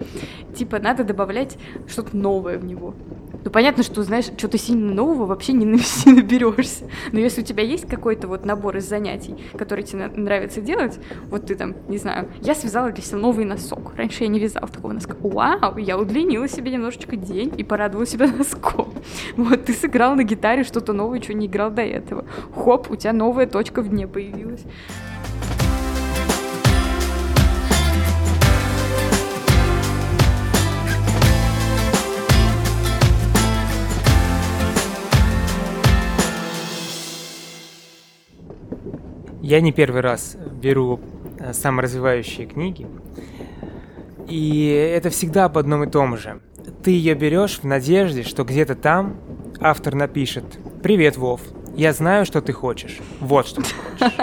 [0.56, 2.94] типа, надо добавлять что-то новое в него.
[3.44, 5.66] Ну, понятно, что, знаешь, что-то сильно нового вообще не,
[6.06, 6.86] не наберешься.
[7.12, 11.46] Но если у тебя есть какой-то вот набор из занятий, которые тебе нравится делать, вот
[11.46, 13.94] ты там, не знаю, я связала для себя новый носок.
[13.96, 15.16] Раньше я не вязала такого носка.
[15.20, 18.94] Вау, я удлинила себе немножечко день и порадовала себя носком.
[19.36, 22.26] Вот, ты сыграл на гитаре что-то новое, что не играл до этого.
[22.56, 24.64] Хоп, у тебя новая точка в дне появилась.
[39.48, 41.00] Я не первый раз беру
[41.40, 42.86] э, саморазвивающие книги.
[44.28, 46.42] И это всегда об одном и том же.
[46.84, 49.16] Ты ее берешь в надежде, что где-то там
[49.62, 50.44] автор напишет
[50.84, 51.40] «Привет, Вов,
[51.78, 53.00] я знаю, что ты хочешь.
[53.22, 54.18] Вот что ты хочешь».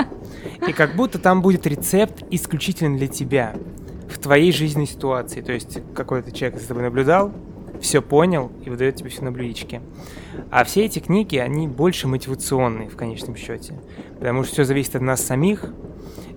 [0.69, 3.55] И как будто там будет рецепт исключительно для тебя,
[4.11, 5.41] в твоей жизненной ситуации.
[5.41, 7.33] То есть какой-то человек за тобой наблюдал,
[7.81, 9.81] все понял и выдает тебе все на блюдечке.
[10.51, 13.75] А все эти книги, они больше мотивационные в конечном счете.
[14.19, 15.73] Потому что все зависит от нас самих.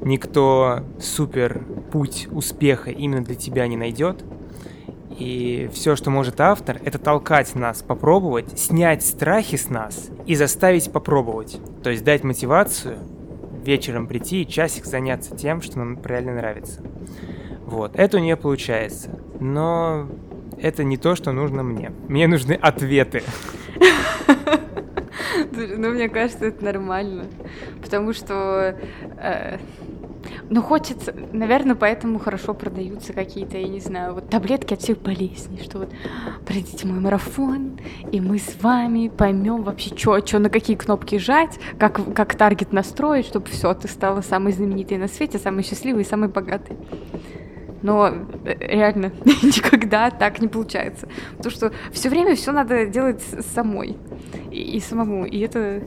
[0.02, 4.24] Никто супер путь успеха именно для тебя не найдет.
[5.18, 10.92] И все, что может автор, это толкать нас попробовать, снять страхи с нас и заставить
[10.92, 11.60] попробовать.
[11.82, 13.00] То есть дать мотивацию
[13.64, 16.82] вечером прийти и часик заняться тем, что нам реально нравится.
[17.66, 19.20] Вот, это у нее получается.
[19.40, 20.08] Но
[20.62, 21.92] это не то, что нужно мне.
[22.08, 23.24] Мне нужны ответы.
[25.52, 27.26] Ну, мне кажется, это нормально.
[27.82, 28.76] Потому что
[29.18, 29.58] э,
[30.50, 35.60] ну, хочется, наверное, поэтому хорошо продаются какие-то, я не знаю, вот таблетки от всех болезней,
[35.62, 35.90] что вот
[36.46, 37.80] пройдите мой марафон,
[38.12, 42.72] и мы с вами поймем вообще, что, что на какие кнопки жать, как, как таргет
[42.72, 46.78] настроить, чтобы все, ты стала самой знаменитой на свете, самой счастливой и самой богатой.
[47.88, 48.10] Но
[48.44, 51.08] э, реально никогда так не получается.
[51.38, 53.24] Потому что все время все надо делать
[53.54, 53.96] самой
[54.52, 55.26] и, и самому.
[55.26, 55.84] И это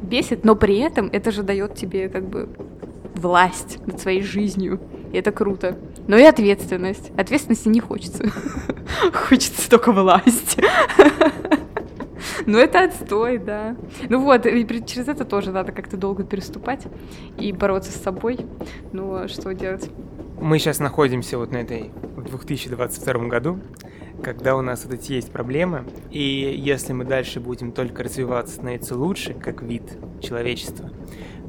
[0.00, 2.48] бесит, но при этом это же дает тебе как бы
[3.16, 4.78] власть над своей жизнью.
[5.12, 5.76] И это круто.
[6.06, 7.10] Но и ответственность.
[7.18, 8.30] Ответственности не хочется.
[9.12, 10.56] Хочется только власть.
[12.46, 13.76] Ну, это отстой, да.
[14.08, 16.86] Ну вот, и через это тоже надо как-то долго переступать
[17.38, 18.40] и бороться с собой.
[18.92, 19.90] А что делать?
[20.40, 23.60] Мы сейчас находимся вот на этой, в 2022 году,
[24.22, 28.96] когда у нас вот эти есть проблемы, и если мы дальше будем только развиваться, становиться
[28.96, 29.82] лучше, как вид
[30.22, 30.90] человечества,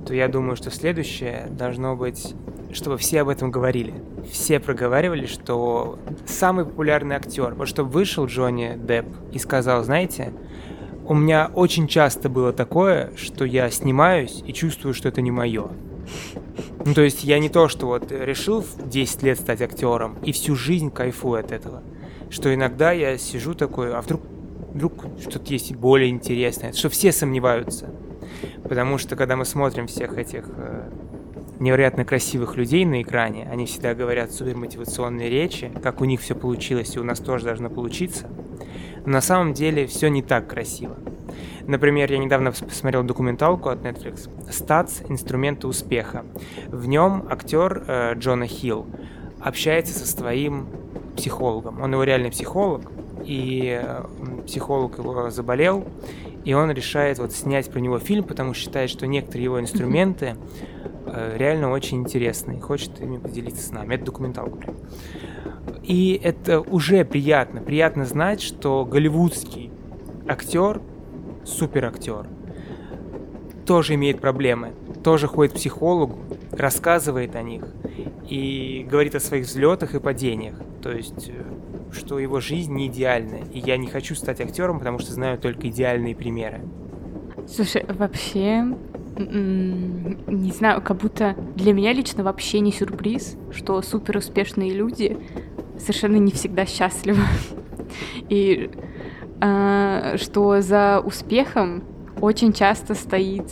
[0.05, 2.35] то я думаю, что следующее должно быть,
[2.73, 3.93] чтобы все об этом говорили.
[4.29, 10.33] Все проговаривали, что самый популярный актер, вот чтобы вышел Джонни Депп и сказал, знаете,
[11.05, 15.69] у меня очень часто было такое, что я снимаюсь и чувствую, что это не мое.
[16.85, 20.31] Ну, то есть я не то, что вот решил в 10 лет стать актером и
[20.31, 21.81] всю жизнь кайфую от этого.
[22.29, 24.21] Что иногда я сижу такой, а вдруг,
[24.73, 27.89] вдруг что-то есть более интересное, что все сомневаются.
[28.63, 30.89] Потому что когда мы смотрим всех этих э,
[31.59, 36.35] невероятно красивых людей на экране, они всегда говорят супер мотивационные речи, как у них все
[36.35, 38.27] получилось, и у нас тоже должно получиться.
[39.05, 40.97] Но на самом деле все не так красиво.
[41.67, 45.01] Например, я недавно посмотрел документалку от Netflix «Статс.
[45.07, 46.25] Инструменты успеха».
[46.67, 48.85] В нем актер э, Джона Хилл
[49.39, 50.67] общается со своим
[51.15, 51.81] психологом.
[51.81, 52.91] Он его реальный психолог,
[53.25, 53.81] и
[54.45, 55.85] психолог его заболел,
[56.43, 60.35] и он решает вот снять про него фильм, потому что считает, что некоторые его инструменты
[61.05, 63.95] э, реально очень интересны и хочет ими поделиться с нами.
[63.95, 64.75] Это документалка прям.
[65.83, 67.61] И это уже приятно.
[67.61, 69.71] Приятно знать, что голливудский
[70.27, 70.81] актер,
[71.45, 72.27] супер актер,
[73.65, 74.73] тоже имеет проблемы,
[75.03, 76.19] тоже ходит к психологу,
[76.51, 77.63] рассказывает о них
[78.27, 80.55] и говорит о своих взлетах и падениях.
[80.81, 81.43] То есть э,
[81.93, 85.69] что его жизнь не идеальная, и я не хочу стать актером, потому что знаю только
[85.69, 86.61] идеальные примеры.
[87.47, 88.65] Слушай, вообще,
[89.17, 95.17] не знаю, как будто для меня лично вообще не сюрприз, что супер успешные люди
[95.79, 97.21] совершенно не всегда счастливы.
[98.29, 98.69] И
[99.41, 101.83] что за успехом
[102.21, 103.45] очень часто стоит,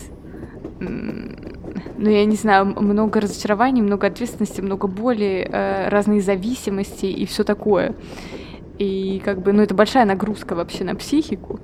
[0.79, 7.43] ну, я не знаю, много разочарований, много ответственности, много боли, э, разные зависимости и все
[7.43, 7.95] такое.
[8.77, 11.59] И как бы, ну, это большая нагрузка вообще на психику.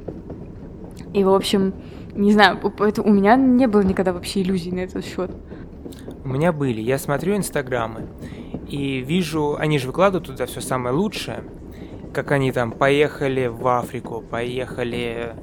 [1.14, 1.74] И, в общем,
[2.14, 5.32] не знаю, поэтому у меня не было никогда вообще иллюзий на этот счет.
[6.26, 6.82] У меня были.
[6.82, 8.08] Я смотрю инстаграмы
[8.68, 11.44] и вижу, они же выкладывают туда все самое лучшее,
[12.16, 15.36] как они там поехали в Африку, поехали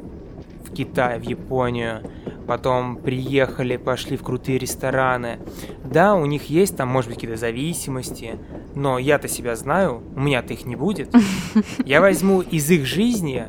[0.64, 2.00] в Китай, в Японию,
[2.46, 5.38] потом приехали, пошли в крутые рестораны.
[5.84, 8.38] Да, у них есть там, может быть, какие-то зависимости,
[8.74, 11.14] но я-то себя знаю, у меня-то их не будет.
[11.84, 13.48] Я возьму из их жизни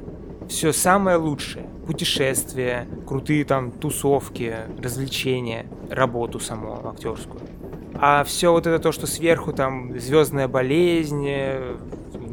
[0.49, 1.65] все самое лучшее.
[1.87, 7.41] Путешествия, крутые там тусовки, развлечения, работу саму актерскую.
[7.95, 11.25] А все вот это то, что сверху там звездная болезнь,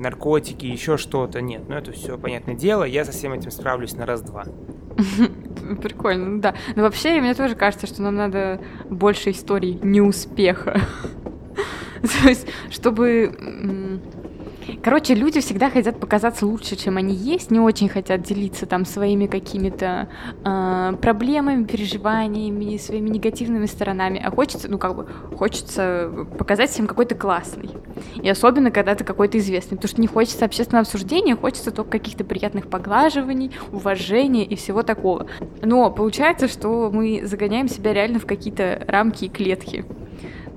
[0.00, 1.62] наркотики, еще что-то, нет.
[1.68, 4.44] Ну это все понятное дело, я со всем этим справлюсь на раз-два.
[5.82, 6.54] Прикольно, ну да.
[6.74, 10.80] Но вообще, мне тоже кажется, что нам надо больше историй неуспеха.
[12.02, 13.34] То есть, чтобы...
[14.83, 19.27] Короче, люди всегда хотят показаться лучше, чем они есть, не очень хотят делиться там своими
[19.27, 20.09] какими-то
[20.45, 27.14] э, проблемами, переживаниями, своими негативными сторонами, а хочется, ну как бы, хочется показать всем какой-то
[27.14, 27.71] классный.
[28.23, 32.25] И особенно, когда ты какой-то известный, потому что не хочется общественного обсуждения, хочется только каких-то
[32.25, 35.27] приятных поглаживаний, уважения и всего такого.
[35.61, 39.85] Но получается, что мы загоняем себя реально в какие-то рамки и клетки.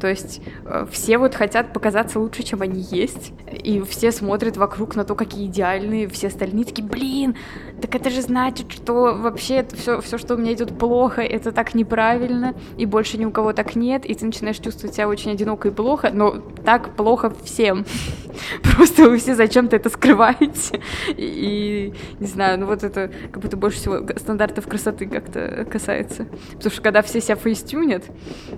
[0.03, 4.97] То есть э, все вот хотят показаться лучше, чем они есть, и все смотрят вокруг
[4.97, 7.37] на то, какие идеальные, все остальные такие, блин,
[7.83, 11.75] так это же значит, что вообще все, все, что у меня идет плохо, это так
[11.75, 15.67] неправильно, и больше ни у кого так нет, и ты начинаешь чувствовать себя очень одиноко
[15.67, 17.85] и плохо, но так плохо всем.
[18.75, 20.79] Просто вы все зачем-то это скрываете.
[21.09, 26.27] И, не знаю, ну вот это как будто больше всего стандартов красоты как-то касается.
[26.53, 28.05] Потому что когда все себя фейстюнят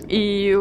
[0.07, 0.55] и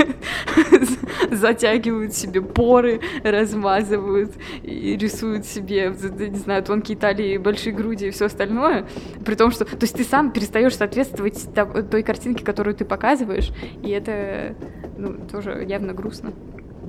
[1.30, 8.26] затягивают себе поры, размазывают и рисуют себе, не знаю, тонкие талии, большие груди и все
[8.26, 8.86] остальное,
[9.24, 9.64] при том, что...
[9.64, 11.48] То есть ты сам перестаешь соответствовать
[11.90, 14.54] той картинке, которую ты показываешь, и это
[14.96, 16.32] ну, тоже явно грустно.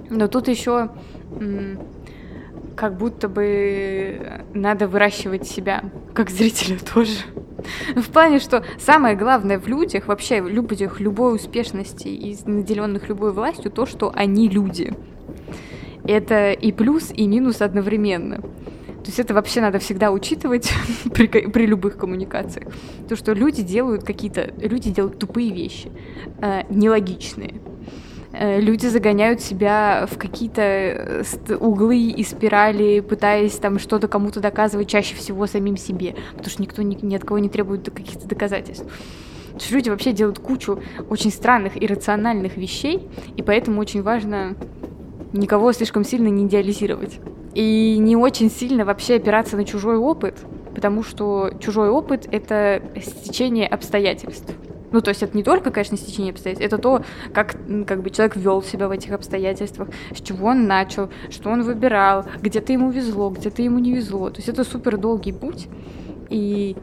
[0.09, 0.89] Но тут еще
[2.75, 7.17] как будто бы надо выращивать себя, как зрителя тоже.
[7.95, 13.31] В плане, что самое главное в людях, вообще в людях любой успешности и наделенных любой
[13.31, 14.93] властью, то, что они люди.
[16.03, 18.41] Это и плюс, и минус одновременно.
[19.05, 20.73] То есть это вообще надо всегда учитывать
[21.13, 22.69] при, при любых коммуникациях.
[23.07, 24.51] То, что люди делают какие-то...
[24.57, 25.91] Люди делают тупые вещи,
[26.41, 27.61] э, нелогичные.
[28.33, 31.23] Э, люди загоняют себя в какие-то э,
[31.59, 36.81] углы и спирали, пытаясь там что-то кому-то доказывать, чаще всего самим себе, потому что никто
[36.81, 38.87] ни, ни от кого не требует каких-то доказательств.
[39.59, 44.55] Что люди вообще делают кучу очень странных, иррациональных вещей, и поэтому очень важно
[45.35, 47.19] никого слишком сильно не идеализировать.
[47.53, 50.39] И не очень сильно вообще опираться на чужой опыт,
[50.73, 54.53] потому что чужой опыт— это стечение обстоятельств.
[54.91, 58.35] Ну, то есть это не только, конечно, стечение обстоятельств, это то, как, как бы человек
[58.35, 63.29] вел себя в этих обстоятельствах, с чего он начал, что он выбирал, где-то ему везло,
[63.29, 64.29] где-то ему не везло.
[64.29, 65.67] То есть это супер долгий путь,
[66.29, 66.77] и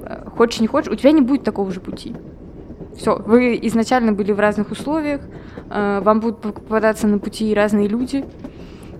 [0.00, 2.14] э, хочешь не хочешь, у тебя не будет такого же пути.
[2.96, 5.20] Все, вы изначально были в разных условиях,
[5.70, 8.24] э, вам будут попадаться на пути разные люди,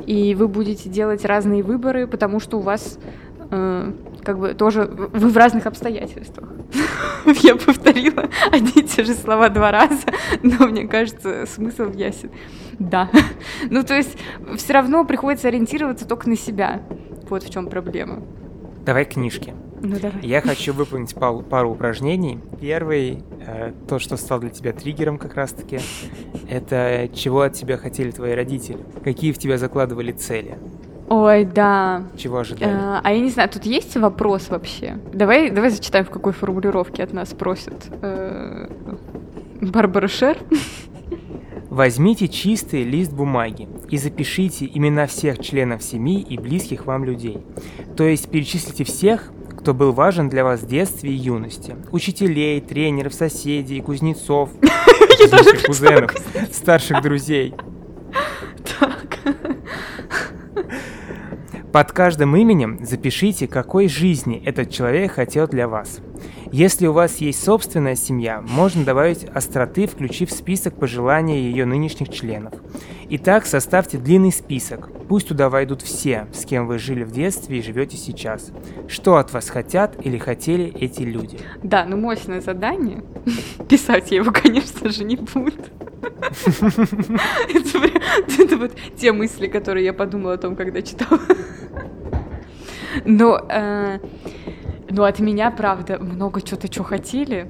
[0.06, 2.98] и вы будете делать разные выборы, потому что у вас
[3.50, 6.48] э, как бы тоже вы в разных обстоятельствах.
[7.42, 10.06] Я повторила одни и те же слова два раза,
[10.42, 12.30] но мне кажется, смысл ясен.
[12.78, 13.10] Да.
[13.70, 14.16] Ну, то есть
[14.56, 16.82] все равно приходится ориентироваться только на себя.
[17.28, 18.22] Вот в чем проблема.
[18.84, 19.54] Давай книжки.
[19.88, 20.20] Ну давай.
[20.22, 22.40] Я хочу выполнить пару, пару упражнений.
[22.60, 25.78] Первый, э, то, что стал для тебя триггером как раз-таки,
[26.48, 30.58] это чего от тебя хотели твои родители, какие в тебя закладывали цели.
[31.08, 32.02] Ой, да.
[32.16, 32.72] Чего ожидали?
[32.72, 34.98] А, а я не знаю, тут есть вопрос вообще?
[35.12, 37.86] Давай, давай зачитаем, в какой формулировке от нас просят.
[38.02, 38.68] Э,
[39.60, 40.36] Барбара Шер.
[41.70, 47.38] Возьмите чистый лист бумаги и запишите имена всех членов семьи и близких вам людей.
[47.96, 49.30] То есть перечислите всех,
[49.66, 51.74] кто был важен для вас в детстве и юности.
[51.90, 54.50] Учителей, тренеров, соседей, кузнецов,
[55.66, 56.14] кузенов,
[56.52, 57.52] старших друзей.
[58.78, 59.18] Так.
[61.72, 65.98] Под каждым именем запишите, какой жизни этот человек хотел для вас.
[66.52, 72.54] Если у вас есть собственная семья, можно добавить остроты, включив список пожелания ее нынешних членов.
[73.08, 74.88] Итак, составьте длинный список.
[75.08, 78.50] Пусть туда войдут все, с кем вы жили в детстве и живете сейчас.
[78.88, 81.38] Что от вас хотят или хотели эти люди?
[81.62, 83.04] Да, ну мощное задание.
[83.68, 85.52] Писать я его, конечно же, не буду.
[88.38, 91.20] Это вот те мысли, которые я подумала о том, когда читала.
[93.04, 93.98] Но, э,
[94.96, 97.46] но от меня, правда, много чего-то, что хотели,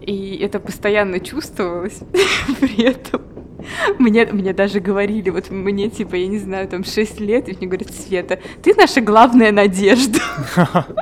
[0.00, 2.00] и это постоянно чувствовалось
[2.60, 3.20] при этом.
[3.98, 7.66] Мне, мне даже говорили, вот мне, типа, я не знаю, там 6 лет, и мне
[7.66, 10.18] говорят, Света, ты наша главная надежда.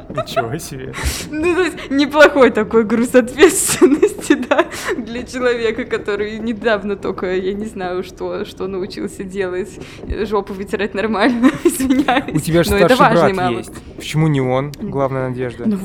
[0.08, 0.92] Ничего себе.
[1.30, 4.66] Ну, то есть, неплохой такой груз ответственности, да,
[4.96, 9.78] для человека, который недавно только, я не знаю, что, что научился делать,
[10.24, 12.34] жопу вытирать нормально, извиняюсь.
[12.34, 13.58] У тебя же старший брат мама.
[13.58, 13.72] есть.
[13.96, 15.64] Почему не он главная надежда?
[15.66, 15.78] Ну,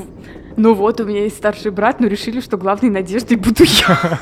[0.56, 4.18] ну вот, у меня есть старший брат, но решили, что главной надеждой буду я.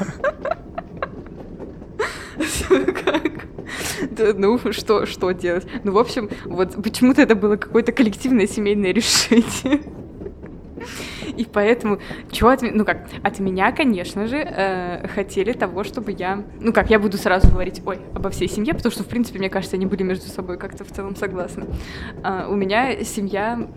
[2.71, 3.47] Как?
[4.37, 5.67] Ну, что, что делать?
[5.85, 9.83] Ну, в общем, вот почему-то это было какое-то коллективное семейное решение.
[11.37, 11.99] И поэтому,
[12.33, 16.73] что от меня, ну как, от меня, конечно же, э, хотели того, чтобы я, ну
[16.73, 19.77] как, я буду сразу говорить, ой, обо всей семье, потому что, в принципе, мне кажется,
[19.77, 21.67] они были между собой как-то в целом согласны.
[22.25, 23.69] Э, у меня семья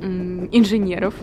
[0.00, 0.06] э,
[0.52, 1.14] инженеров,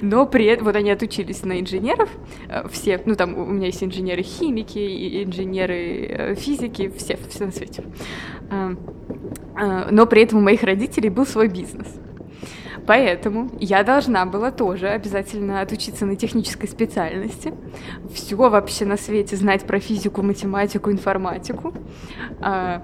[0.00, 2.08] но при этом, вот они отучились на инженеров,
[2.48, 6.70] э, все, ну там у меня есть инженеры химики, инженеры э, все,
[7.28, 7.84] все на свете.
[8.50, 8.74] Э,
[9.90, 11.86] но при этом у моих родителей был свой бизнес.
[12.86, 17.54] Поэтому я должна была тоже обязательно отучиться на технической специальности,
[18.12, 21.74] все вообще на свете знать про физику, математику, информатику.
[22.40, 22.82] А,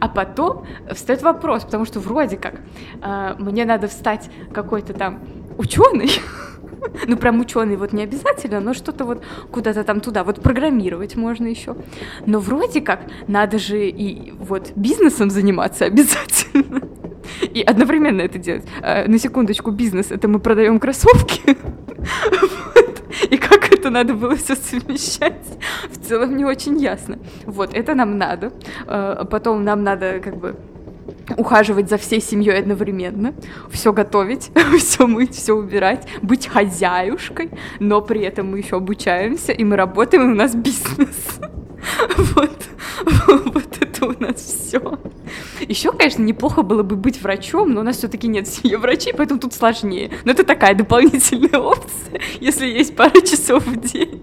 [0.00, 2.60] а потом встает вопрос, потому что вроде как
[3.02, 5.20] а, мне надо встать какой-то там
[5.58, 6.10] ученый,
[7.06, 11.46] ну, прям ученый вот не обязательно, но что-то вот куда-то там туда, вот программировать можно
[11.46, 11.76] еще.
[12.26, 16.82] Но вроде как надо же и вот бизнесом заниматься обязательно.
[17.54, 18.64] И одновременно это делать.
[18.82, 21.56] А, на секундочку, бизнес— это мы продаем кроссовки.
[23.30, 25.46] И как это надо было все совмещать,
[25.88, 27.18] в целом не очень ясно.
[27.46, 28.52] Вот, это нам надо.
[28.86, 30.56] А, потом нам надо как бы
[31.36, 33.34] ухаживать за всей семьей одновременно,
[33.70, 37.50] все готовить, все мыть, все убирать, быть хозяюшкой,
[37.80, 41.40] но при этом мы еще обучаемся, и мы работаем, и у нас бизнес.
[42.16, 42.50] Вот,
[43.54, 44.98] вот это у нас все.
[45.60, 49.40] Еще, конечно, неплохо было бы быть врачом, но у нас все-таки нет семьи врачей, поэтому
[49.40, 50.10] тут сложнее.
[50.24, 52.20] Но это такая дополнительная опция.
[52.40, 54.22] Если есть пара часов в день,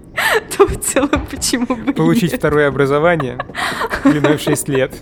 [0.57, 2.39] то в целом почему бы Получить нет?
[2.39, 3.37] второе образование
[4.03, 4.93] длиной в 6 лет.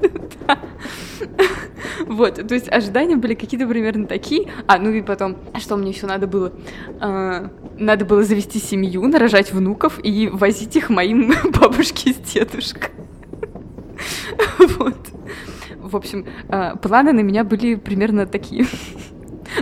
[2.06, 4.48] Вот, то есть ожидания были какие-то примерно такие.
[4.66, 6.52] А, ну и потом, что мне еще надо было?
[7.00, 12.90] А, надо было завести семью, нарожать внуков и возить их моим бабушке с дедушкой.
[14.78, 14.96] Вот.
[15.78, 18.66] В общем, а, планы на меня были примерно такие.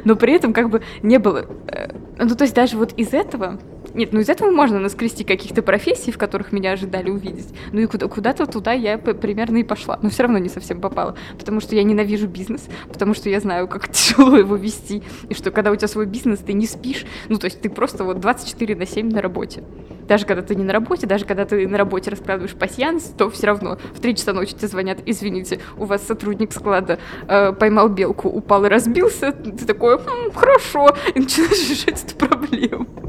[0.04, 1.46] Но при этом как бы не было...
[1.68, 3.58] Э, ну, то есть даже вот из этого
[3.98, 7.48] нет, ну из этого можно наскрести каких-то профессий, в которых меня ожидали увидеть.
[7.72, 9.98] Ну и куда-то туда я примерно и пошла.
[10.00, 11.16] Но все равно не совсем попала.
[11.36, 15.02] Потому что я ненавижу бизнес, потому что я знаю, как тяжело его вести.
[15.28, 17.06] И что когда у тебя свой бизнес, ты не спишь.
[17.28, 19.64] Ну то есть ты просто вот 24 на 7 на работе.
[20.06, 23.48] Даже когда ты не на работе, даже когда ты на работе раскладываешь пасьянс, то все
[23.48, 28.28] равно в 3 часа ночи тебе звонят, извините, у вас сотрудник склада э, поймал белку,
[28.28, 29.32] упал и разбился.
[29.32, 33.07] Ты такой, хм, хорошо, и начинаешь решать эту проблему.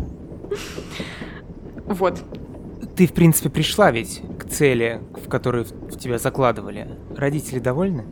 [1.86, 2.24] Вот.
[2.96, 6.88] Ты, в принципе, пришла ведь к цели, в которую в тебя закладывали.
[7.16, 8.06] Родители довольны?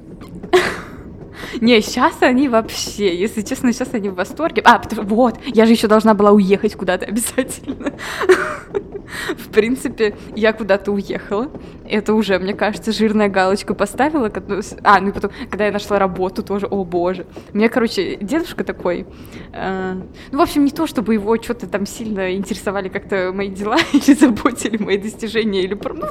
[1.62, 4.62] Не, сейчас они вообще, если честно, сейчас они в восторге.
[4.66, 7.94] А, вот, я же еще должна была уехать куда-то обязательно.
[9.38, 11.50] В принципе, я куда-то уехала.
[11.90, 14.32] Это уже, мне кажется, жирная галочка поставила.
[14.84, 17.26] А, ну и потом, когда я нашла работу, тоже, о боже.
[17.54, 19.06] У меня, короче, дедушка такой.
[19.54, 19.94] Э,
[20.32, 24.14] ну, в общем, не то, чтобы его что-то там сильно интересовали как-то мои дела или
[24.14, 25.74] заботили мои достижения, или...
[25.76, 26.08] Ну,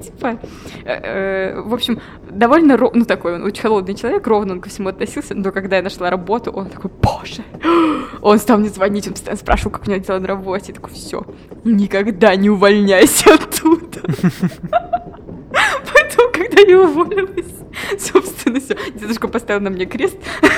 [0.00, 0.40] типа...
[0.84, 2.00] Э, э, в общем,
[2.30, 2.76] довольно...
[2.76, 5.34] Ну, такой он очень холодный человек, ровно он ко всему относился.
[5.34, 7.42] Но когда я нашла работу, он такой, боже!
[8.22, 10.66] Он стал мне звонить, он постоянно спрашивал, как у меня дела на работе.
[10.68, 11.24] Я такой, все,
[11.64, 14.00] никогда не увольняйся оттуда.
[15.92, 17.52] Поэтому, когда я уволилась,
[17.98, 20.16] собственно, все, дедушка поставил на мне крест.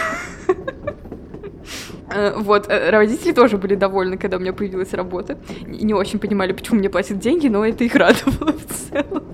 [2.14, 5.38] Э, вот, э, родители тоже были довольны, когда у меня появилась работа.
[5.66, 9.24] Не очень понимали, почему мне платят деньги, но это их радовало в целом.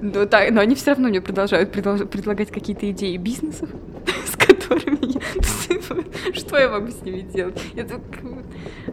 [0.00, 3.68] Но, так, но они все равно мне продолжают предлагать какие-то идеи бизнесов,
[4.26, 5.20] с которыми я...
[6.32, 7.60] Что я могу с ними делать?
[7.76, 8.00] Это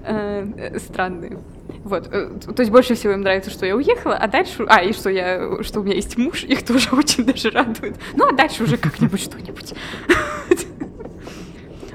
[0.03, 1.39] э, странные.
[1.84, 4.91] Вот, э, то есть больше всего им нравится, что я уехала, а дальше, а, и
[4.91, 7.95] что я, что у меня есть муж, их тоже очень даже радует.
[8.15, 9.73] Ну, а дальше уже как-нибудь что-нибудь.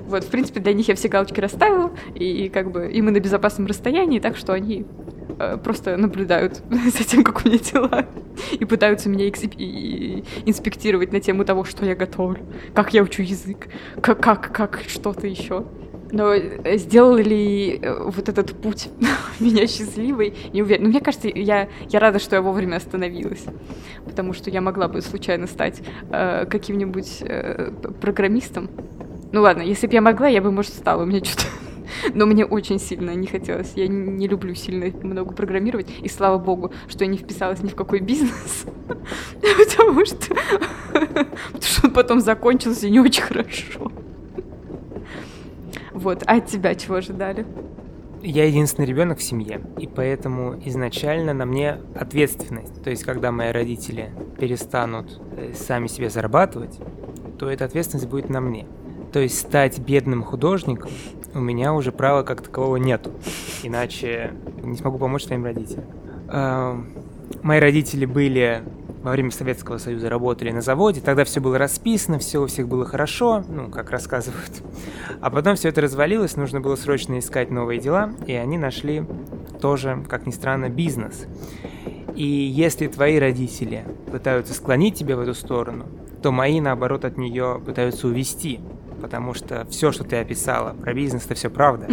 [0.07, 3.19] Вот, в принципе, для них я все галочки расставила, и, как бы и мы на
[3.19, 4.85] безопасном расстоянии, так что они
[5.39, 8.07] э, просто наблюдают за тем, как у меня дела,
[8.53, 13.67] и пытаются меня инспектировать на тему того, что я готовлю, как я учу язык,
[14.01, 15.65] как, как, как что-то еще.
[16.15, 18.89] Но э, сделал ли э, вот этот путь
[19.41, 20.85] меня счастливой, не уверена.
[20.85, 23.45] Но мне кажется, я, я рада, что я вовремя остановилась.
[24.05, 28.71] Потому что я могла бы случайно стать э, каким-нибудь э, программистом.
[29.33, 31.03] Ну ладно, если бы я могла, я бы, может, стала.
[31.03, 31.49] У меня что-то...
[32.15, 33.73] Но мне очень сильно не хотелось.
[33.75, 35.89] Я не люблю сильно много программировать.
[36.01, 38.67] И слава богу, что я не вписалась ни в какой бизнес.
[38.87, 40.33] Потому что...
[40.93, 43.91] Потому что он потом закончился не очень хорошо.
[45.95, 47.47] Вот, а от тебя чего ожидали?
[48.23, 52.83] Я единственный ребенок в семье, и поэтому изначально на мне ответственность.
[52.83, 56.79] То есть, когда мои родители перестанут э, сами себе зарабатывать,
[57.39, 58.67] то эта ответственность будет на мне.
[59.13, 60.91] То есть стать бедным художником
[61.35, 63.13] у меня уже права как такового нету.
[63.63, 64.33] Иначе
[64.63, 65.85] не смогу помочь своим родителям.
[67.43, 68.63] Мои родители были
[69.05, 72.87] во время Советского Союза работали на заводе, тогда все было расписано, все у всех было
[72.87, 74.63] хорошо, ну, как рассказывают.
[75.21, 79.05] А потом все это развалилось, нужно было срочно искать новые дела, и они нашли
[79.61, 81.27] тоже, как ни странно, бизнес.
[82.17, 85.85] И если твои родители пытаются склонить тебя в эту сторону,
[86.23, 88.61] то мои, наоборот, от нее пытаются увести,
[89.03, 91.89] потому что все, что ты описала про бизнес, это все правда.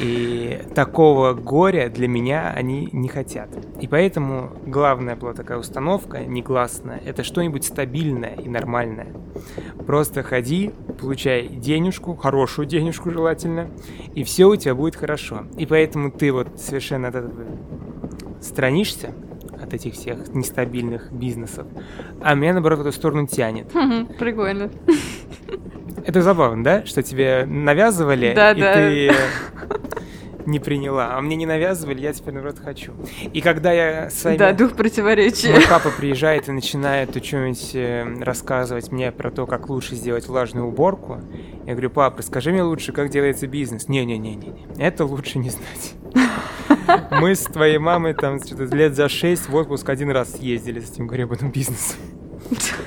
[0.00, 3.48] И такого горя для меня они не хотят.
[3.80, 9.08] И поэтому главная была такая установка, негласная, это что-нибудь стабильное и нормальное.
[9.86, 13.68] Просто ходи, получай денежку, хорошую денежку желательно,
[14.14, 15.44] и все у тебя будет хорошо.
[15.56, 17.44] И поэтому ты вот совершенно от этого
[18.40, 19.12] странишься,
[19.60, 21.66] от этих всех нестабильных бизнесов,
[22.20, 23.72] а меня, наоборот, в эту сторону тянет.
[24.18, 24.70] Прикольно.
[26.06, 26.86] Это забавно, да?
[26.86, 28.74] Что тебе навязывали, да, и да.
[28.74, 29.12] ты
[30.46, 31.16] не приняла.
[31.16, 32.92] А мне не навязывали, я теперь, наоборот, хочу.
[33.32, 35.52] И когда я с Да, дух противоречия.
[35.52, 40.68] Мой папа приезжает и начинает что-нибудь э, рассказывать мне про то, как лучше сделать влажную
[40.68, 41.20] уборку.
[41.66, 43.88] Я говорю, папа, скажи мне лучше, как делается бизнес.
[43.88, 45.94] Не-не-не-не, это лучше не знать.
[47.10, 48.38] Мы с твоей мамой там
[48.70, 51.96] лет за шесть в отпуск один раз ездили с этим гребаным бизнесом.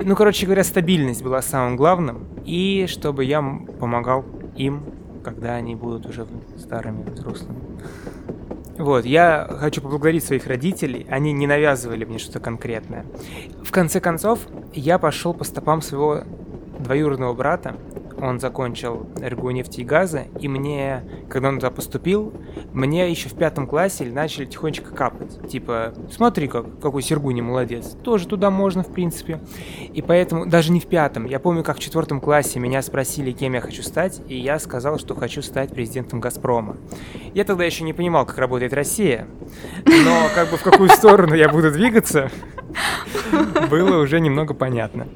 [0.00, 2.26] Ну, короче говоря, стабильность была самым главным.
[2.44, 3.42] И чтобы я
[3.80, 4.24] помогал
[4.56, 4.82] им,
[5.24, 6.26] когда они будут уже
[6.58, 7.58] старыми, взрослыми.
[8.78, 11.06] Вот, я хочу поблагодарить своих родителей.
[11.10, 13.06] Они не навязывали мне что-то конкретное.
[13.62, 14.40] В конце концов,
[14.74, 16.22] я пошел по стопам своего
[16.78, 17.76] двоюродного брата,
[18.20, 22.32] он закончил РГУ нефти и газа, и мне, когда он туда поступил,
[22.72, 25.48] мне еще в пятом классе начали тихонечко капать.
[25.48, 27.96] Типа, смотри, как, какой Сергуни молодец.
[28.02, 29.40] Тоже туда можно, в принципе.
[29.92, 33.54] И поэтому, даже не в пятом, я помню, как в четвертом классе меня спросили, кем
[33.54, 36.76] я хочу стать, и я сказал, что хочу стать президентом Газпрома.
[37.34, 39.26] Я тогда еще не понимал, как работает Россия,
[39.84, 42.30] но как бы в какую сторону я буду двигаться,
[43.70, 45.06] было уже немного понятно.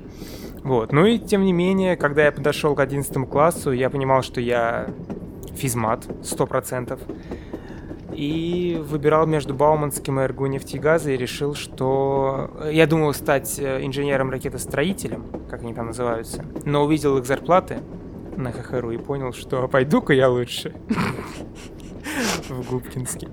[0.70, 0.92] Вот.
[0.92, 4.86] Ну и тем не менее, когда я подошел к 11 классу, я понимал, что я
[5.56, 6.96] физмат 100%.
[8.14, 12.52] И выбирал между Бауманским и РГУ нефтегаза и решил, что...
[12.70, 17.80] Я думал стать э, инженером-ракетостроителем, как они там называются, но увидел их зарплаты
[18.36, 20.72] на ХХРУ и понял, что пойду-ка я лучше
[22.48, 23.28] в Губкинский.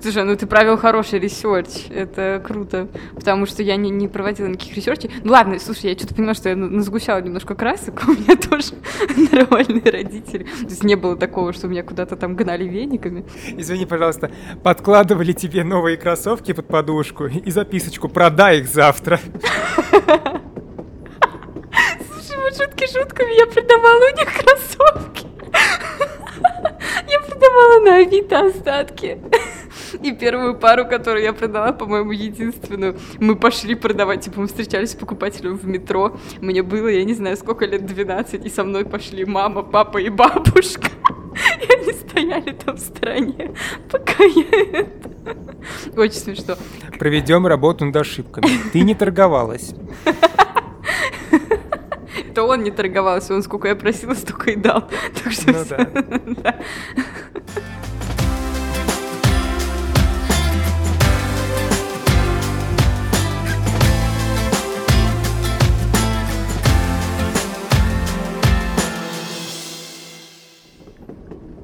[0.00, 4.76] Слушай, ну ты провел хороший research, это круто, потому что я не, не проводила никаких
[4.76, 5.10] research ей.
[5.24, 8.74] Ну ладно, слушай, я что-то поняла, что я насгущала немножко красок, у меня тоже
[9.32, 10.44] нормальные родители.
[10.44, 13.24] То есть не было такого, что меня куда-то там гнали вениками.
[13.56, 14.30] Извини, пожалуйста,
[14.62, 19.20] подкладывали тебе новые кроссовки под подушку и записочку «Продай их завтра».
[22.08, 25.26] Слушай, вот шутки шутками, я продавала у них кроссовки.
[27.36, 29.18] Я продавала на Авито остатки.
[30.02, 34.94] И первую пару, которую я продала, по-моему, единственную, мы пошли продавать, типа мы встречались с
[34.94, 39.24] покупателем в метро, мне было, я не знаю, сколько лет, 12, и со мной пошли
[39.24, 40.88] мама, папа и бабушка.
[41.60, 43.54] И они стояли там в стороне,
[43.90, 45.10] пока я это...
[45.96, 46.56] Очень смешно.
[46.98, 48.46] Проведем работу над ошибками.
[48.72, 49.74] Ты не торговалась.
[52.36, 54.90] Это он не торговался, он сколько я просила, столько и дал.
[55.24, 55.76] Так что ну всё...
[56.42, 56.60] да.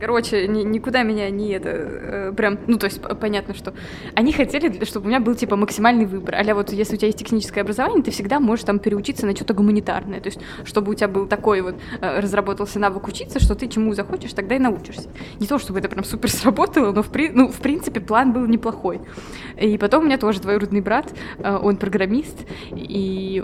[0.03, 3.73] Короче, ни, никуда меня не это э, прям, ну то есть понятно, что
[4.17, 6.35] они хотели, чтобы у меня был типа максимальный выбор.
[6.35, 9.55] А вот если у тебя есть техническое образование, ты всегда можешь там переучиться на что-то
[9.55, 10.21] гуманитарное.
[10.21, 13.95] То есть чтобы у тебя был такой вот э, разработался навык учиться, что ты чему
[13.95, 15.09] захочешь, тогда и научишься.
[15.39, 18.45] Не то чтобы это прям супер сработало, но в, при, ну, в принципе план был
[18.47, 19.01] неплохой.
[19.57, 22.39] И потом у меня тоже двоюродный брат, э, он программист,
[22.73, 23.41] и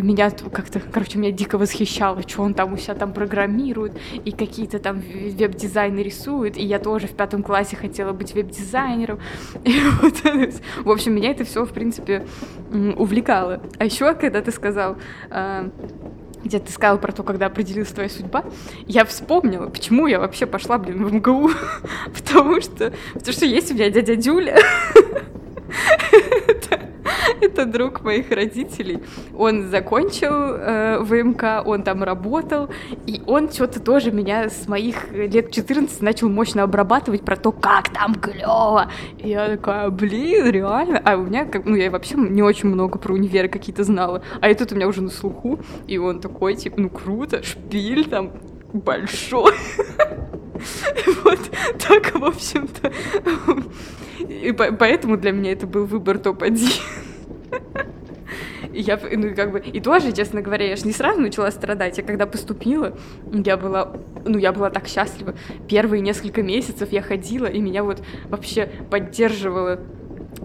[0.00, 3.92] меня как-то, короче, меня дико восхищало, что он там у себя там программирует
[4.24, 9.20] и какие-то там веб-дизайн рисует, и я тоже в пятом классе хотела быть веб-дизайнером.
[9.64, 10.14] И вот,
[10.84, 12.26] в общем, меня это все, в принципе,
[12.96, 13.60] увлекало.
[13.78, 14.96] А еще, когда ты сказал,
[15.30, 15.70] а,
[16.44, 18.44] где ты сказал про то, когда определилась твоя судьба,
[18.86, 21.50] я вспомнила, почему я вообще пошла, блин, в МГУ.
[22.14, 24.58] потому что, потому что есть у меня дядя Дюля.
[27.40, 29.00] это, друг моих родителей.
[29.36, 32.68] Он закончил э, ВМК, он там работал,
[33.06, 37.90] и он что-то тоже меня с моих лет 14 начал мощно обрабатывать про то, как
[37.92, 38.90] там клево.
[39.18, 41.00] И я такая, блин, реально?
[41.04, 44.22] А у меня, как, ну, я вообще не очень много про универы какие-то знала.
[44.40, 48.08] А и тут у меня уже на слуху, и он такой, типа, ну круто, шпиль
[48.08, 48.32] там
[48.72, 49.54] большой.
[51.22, 51.38] Вот
[51.78, 52.92] так, в общем-то.
[54.28, 56.80] И поэтому для меня это был выбор топ-1.
[58.72, 61.98] Я, ну, как бы, и тоже, честно говоря, я же не сразу начала страдать.
[61.98, 62.96] Я когда поступила,
[63.32, 65.34] я была, ну, я была так счастлива.
[65.68, 69.80] Первые несколько месяцев я ходила, и меня вот вообще поддерживало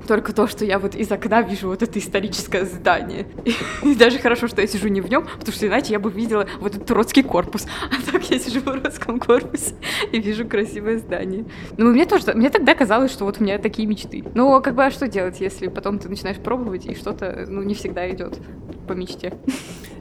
[0.07, 3.27] только то, что я вот из окна вижу вот это историческое здание.
[3.83, 6.47] И, даже хорошо, что я сижу не в нем, потому что иначе я бы видела
[6.59, 7.65] вот этот Троцкий корпус.
[7.93, 9.75] А так я сижу в Троцком корпусе
[10.11, 11.45] и вижу красивое здание.
[11.77, 14.23] Ну, мне тоже, мне тогда казалось, что вот у меня такие мечты.
[14.33, 17.75] Но как бы, а что делать, если потом ты начинаешь пробовать, и что-то, ну, не
[17.75, 18.39] всегда идет
[18.87, 19.33] по мечте.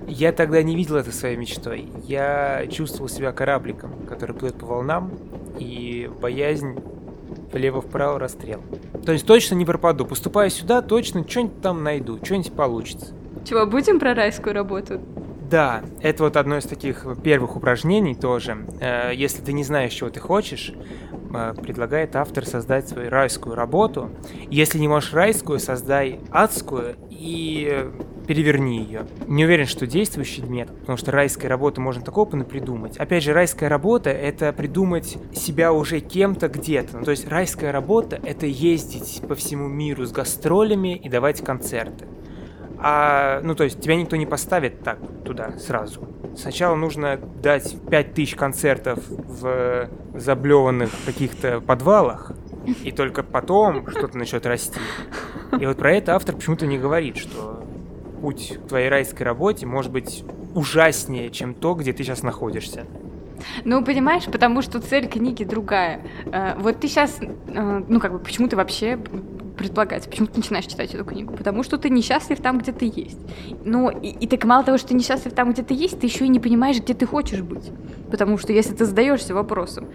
[0.09, 1.89] Я тогда не видел это своей мечтой.
[2.03, 5.13] Я чувствовал себя корабликом, который плывет по волнам,
[5.59, 6.77] и боязнь
[7.53, 8.63] влево-вправо расстрел.
[9.05, 10.05] То есть точно не пропаду.
[10.07, 13.15] Поступая сюда, точно что-нибудь там найду, что-нибудь получится.
[13.45, 15.01] Чего, будем про райскую работу?
[15.51, 18.65] Да, это вот одно из таких первых упражнений тоже.
[18.81, 20.73] Э, если ты не знаешь, чего ты хочешь,
[21.35, 24.09] э, предлагает автор создать свою райскую работу.
[24.49, 27.91] Если не можешь райскую, создай адскую и
[28.27, 29.07] переверни ее.
[29.27, 32.97] Не уверен, что действующий метод, потому что райская работа можно такого придумать.
[32.97, 36.99] Опять же, райская работа— это придумать себя уже кем-то где-то.
[36.99, 42.07] Ну, то есть райская работа— это ездить по всему миру с гастролями и давать концерты.
[42.79, 46.01] А, ну, то есть тебя никто не поставит так туда сразу.
[46.37, 52.33] Сначала нужно дать 5000 концертов в заблеванных каких-то подвалах,
[52.83, 54.81] и только потом что-то начнет расти.
[55.61, 57.62] И вот про это автор почему-то не говорит, что
[58.23, 62.87] путь к твоей райской работе может быть ужаснее, чем то, где ты сейчас находишься.
[63.65, 66.01] Ну, понимаешь, потому что цель книги другая.
[66.27, 68.97] Э, вот ты сейчас, э, ну, как бы, почему ты вообще
[69.59, 71.35] предполагается, почему ты начинаешь читать эту книгу?
[71.35, 73.19] Потому что ты несчастлив там, где ты есть.
[73.65, 76.25] Ну, и, и так мало того, что ты несчастлив там, где ты есть, ты еще
[76.25, 77.73] и не понимаешь, где ты хочешь быть.
[78.09, 79.89] Потому что если ты задаешься вопросом,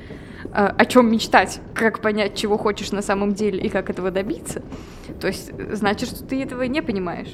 [0.43, 4.61] э, о чем мечтать, как понять, чего хочешь на самом деле и как этого добиться,
[5.21, 7.33] то есть значит, что ты этого не понимаешь.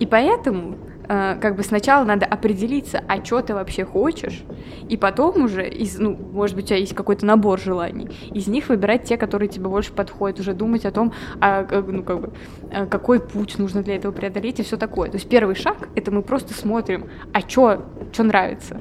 [0.00, 0.78] И поэтому
[1.08, 4.42] э, как бы сначала надо определиться, а что ты вообще хочешь,
[4.88, 8.70] и потом уже, из, ну, может быть, у тебя есть какой-то набор желаний, из них
[8.70, 12.32] выбирать те, которые тебе больше подходят, уже думать о том, а, ну, как бы,
[12.72, 15.10] а какой путь нужно для этого преодолеть и все такое.
[15.10, 17.82] То есть первый шаг— это мы просто смотрим, а что
[18.18, 18.80] нравится,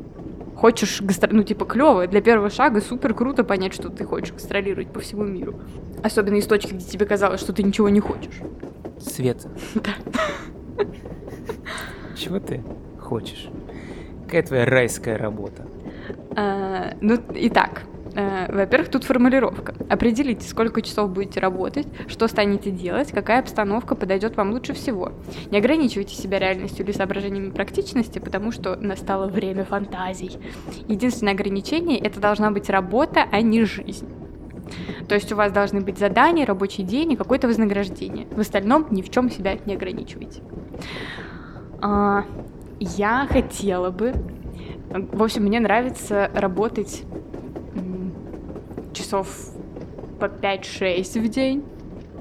[0.56, 1.30] хочешь гастро...
[1.34, 5.26] ну, типа, клево, для первого шага супер круто понять, что ты хочешь гастролировать по всему
[5.26, 5.60] миру.
[6.02, 8.40] Особенно из точки, где тебе казалось, что ты ничего не хочешь.
[9.02, 9.46] Свет.
[9.76, 9.92] Да.
[12.16, 12.64] Чего ты
[13.00, 13.48] хочешь?
[14.26, 15.66] Какая твоя райская работа?
[16.36, 19.74] А, ну, итак, э, во-первых, тут формулировка.
[19.90, 25.14] Определите, сколько часов будете работать, что станете делать, какая обстановка подойдет вам лучше всего.
[25.50, 30.38] Не ограничивайте себя реальностью или соображениями практичности, потому что настало время фантазий.
[30.88, 34.08] Единственное ограничение— это должна быть работа, а не жизнь.
[35.10, 38.28] То есть у вас должны быть задания, рабочий день и какое-то вознаграждение.
[38.30, 40.42] В остальном ни в чем себя не ограничивайте.
[41.82, 42.26] А,
[42.80, 44.14] я хотела бы...
[44.92, 47.04] В общем, мне нравится работать
[48.94, 49.28] часов
[50.20, 51.64] по 5-6 в день.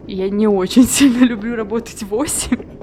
[0.07, 2.78] Я не очень сильно люблю работать 8.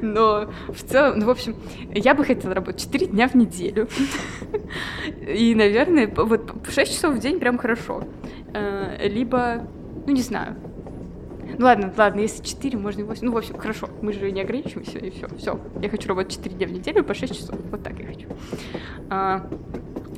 [0.02, 1.56] Но в целом, ну, в общем,
[1.94, 3.88] я бы хотела работать 4 дня в неделю.
[5.26, 8.04] И, наверное, вот 6 часов в день прям хорошо.
[8.54, 9.66] Э, либо,
[10.06, 10.56] ну, не знаю,
[11.58, 13.26] ну ладно, ладно, если 4, можно и 8.
[13.26, 15.28] Ну, в общем, хорошо, мы же не ограничиваемся, и все.
[15.36, 15.60] Все.
[15.82, 17.56] Я хочу работать 4 дня в неделю по 6 часов.
[17.70, 18.28] Вот так я хочу.
[19.10, 19.46] А,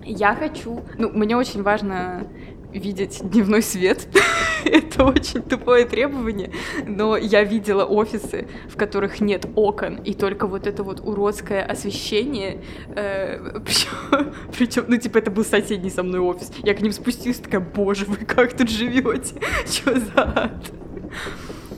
[0.04, 0.80] я хочу.
[0.98, 2.26] Ну, мне очень важно
[2.72, 4.08] видеть дневной свет.
[4.64, 6.50] Это очень тупое требование,
[6.86, 12.62] но я видела офисы, в которых нет окон, и только вот это вот уродское освещение.
[12.94, 13.60] Э,
[14.56, 16.50] причем, ну, типа, это был соседний со мной офис.
[16.62, 19.34] Я к ним спустилась, такая, боже, вы как тут живете?
[19.66, 20.72] Что за ад?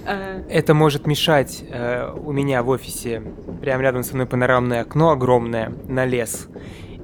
[0.07, 3.23] Э, Это может мешать э, у меня в офисе.
[3.61, 6.49] Прямо рядом со мной панорамное окно огромное на лес.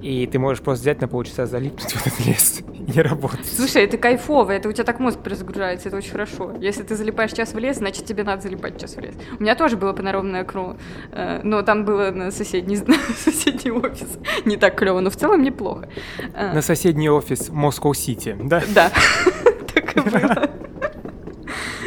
[0.00, 3.46] И ты можешь просто взять на полчаса залипнуть в этот лес и не работать.
[3.46, 6.52] Слушай, это кайфово, это у тебя так мозг перезагружается, это очень хорошо.
[6.60, 9.14] Если ты залипаешь час в лес, значит тебе надо залипать час в лес.
[9.38, 10.76] У меня тоже было панорамное окно,
[11.12, 14.18] э, но там было на соседний, на соседний офис.
[14.44, 15.88] Не так клево, но в целом неплохо.
[16.34, 18.62] Э, на соседний офис Москва-Сити, да?
[18.74, 18.90] Да,
[19.74, 20.50] так и было.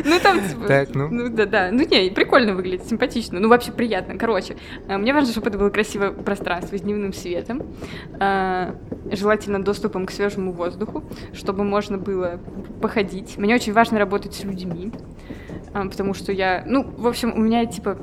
[0.04, 0.68] Ну, там, типа...
[0.68, 1.10] Так, ну.
[1.10, 1.70] Ну, да, да.
[1.72, 3.40] Ну, не, прикольно выглядит, симпатично.
[3.40, 4.18] Ну, вообще приятно.
[4.18, 7.64] Короче, э, мне важно, чтобы это было красивое пространство с дневным светом,
[8.20, 8.74] э,
[9.12, 12.40] желательно доступом к свежему воздуху, чтобы можно было
[12.82, 13.38] походить.
[13.38, 14.92] Мне очень важно работать с людьми,
[15.74, 16.64] э, потому что я...
[16.66, 17.98] Ну, в общем, у меня, типа,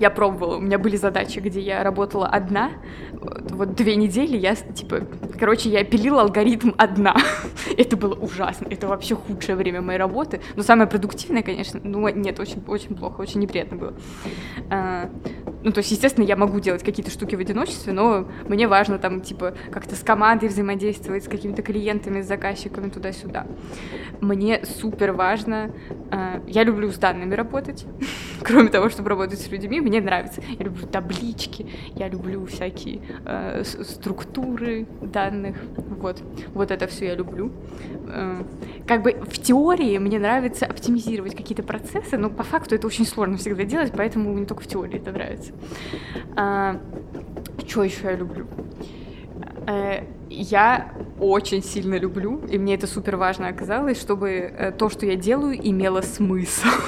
[0.00, 2.70] я пробовала, у меня были задачи, где я работала одна,
[3.12, 5.02] вот две недели я, типа,
[5.38, 7.16] короче, я пилила алгоритм одна.
[7.76, 12.38] это было ужасно, это вообще худшее время моей работы, но самое продуктивное, конечно, ну, нет,
[12.40, 13.94] очень, очень плохо, очень неприятно было.
[14.70, 15.10] А,
[15.64, 19.22] ну, то есть, естественно, я могу делать какие-то штуки в одиночестве, но мне важно там,
[19.22, 23.46] типа, как-то с командой взаимодействовать, с какими-то клиентами, с заказчиками, туда-сюда.
[24.20, 25.70] Мне супер важно,
[26.10, 27.86] а, я люблю с данными работать,
[28.42, 30.42] кроме того, чтобы работать с людьми, мне нравится.
[30.58, 37.50] Я люблю таблички, я люблю всякие э, структуры данных, вот, вот это все я люблю.
[38.06, 38.42] Э,
[38.86, 43.38] как бы в теории мне нравится оптимизировать какие-то процессы, но по факту это очень сложно
[43.38, 45.53] всегда делать, поэтому мне только в теории это нравится.
[46.36, 46.80] А,
[47.66, 48.46] что еще я люблю?
[49.66, 55.06] Э, я очень сильно люблю, и мне это супер важно оказалось, чтобы э, то, что
[55.06, 56.68] я делаю, имело смысл.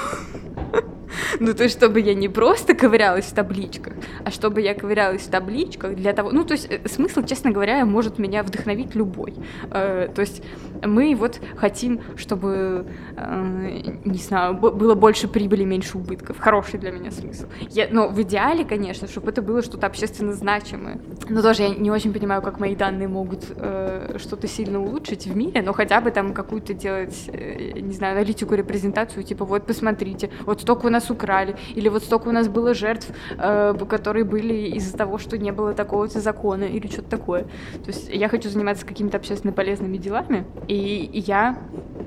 [1.38, 3.92] Ну, то есть, чтобы я не просто ковырялась в табличках,
[4.24, 6.30] а чтобы я ковырялась в табличках для того...
[6.30, 9.34] Ну, то есть, э, смысл, честно говоря, может меня вдохновить любой.
[9.70, 10.42] То есть,
[10.84, 16.38] мы вот хотим, чтобы, э, не знаю, было больше прибыли, меньше убытков.
[16.38, 17.46] Хороший для меня смысл.
[17.70, 20.98] Я, но в идеале, конечно, чтобы это было что-то общественно значимое.
[21.28, 25.62] Но тоже я не очень понимаю, как мои данные могут что-то сильно улучшить в мире,
[25.62, 30.86] но хотя бы там какую-то делать, не знаю, аналитику, репрезентацию, типа, вот, посмотрите, вот столько
[30.86, 33.08] у нас украли, или вот столько у нас было жертв,
[33.38, 37.42] э, которые были из-за того, что не было такого-то закона, или что-то такое.
[37.84, 41.58] То есть я хочу заниматься какими-то общественно полезными делами, и, я,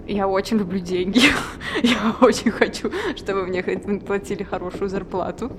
[0.08, 1.22] я очень люблю деньги.
[1.84, 3.64] я очень хочу, чтобы мне
[4.00, 5.52] платили хорошую зарплату.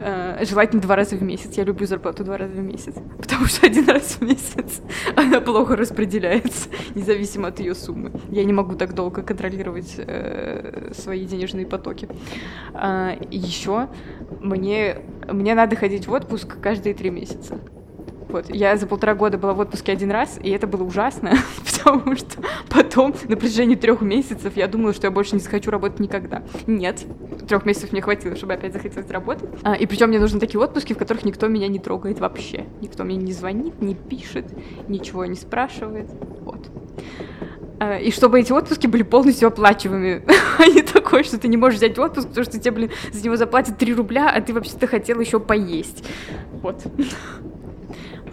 [0.00, 1.56] Э, желательно два раза в месяц.
[1.56, 4.80] Я люблю зарплату два раза в месяц, потому что один раз в месяц
[5.16, 8.12] она плохо распределяется, независимо от ее суммы.
[8.30, 12.08] Я не могу так долго контролировать э, свои денежные потоки.
[12.72, 13.88] А, еще
[14.40, 17.58] мне, мне надо ходить в отпуск каждые три месяца.
[18.34, 18.52] Вот.
[18.52, 21.34] Я за полтора года была в отпуске один раз, и это было ужасно,
[21.84, 26.00] потому что потом на протяжении трех месяцев я думала, что я больше не захочу работать
[26.00, 26.42] никогда.
[26.66, 27.04] Нет,
[27.46, 29.48] трех месяцев мне хватило, чтобы опять захотелось работать.
[29.62, 32.66] А, и причем мне нужны такие отпуски, в которых никто меня не трогает вообще.
[32.80, 34.46] Никто мне не звонит, не пишет,
[34.88, 36.10] ничего не спрашивает.
[36.40, 36.68] Вот.
[37.80, 40.24] Э, и чтобы эти отпуски были полностью оплачиваемыми,
[40.58, 43.36] а не такое, что ты не можешь взять отпуск, потому что тебе, блин, за него
[43.36, 46.04] заплатят 3 рубля, а ты вообще-то хотел еще поесть.
[46.62, 46.82] Вот.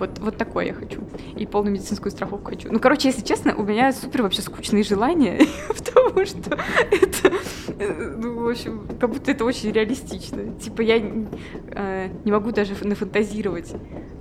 [0.01, 0.99] Вот, вот такое я хочу.
[1.37, 2.69] И полную медицинскую страховку хочу.
[2.71, 6.57] Ну, короче, если честно, у меня супер вообще скучные желания, потому что
[6.89, 7.33] это,
[7.77, 10.59] э, ну, в общем, как будто это очень реалистично.
[10.59, 13.75] Типа я э, не могу даже нафантазировать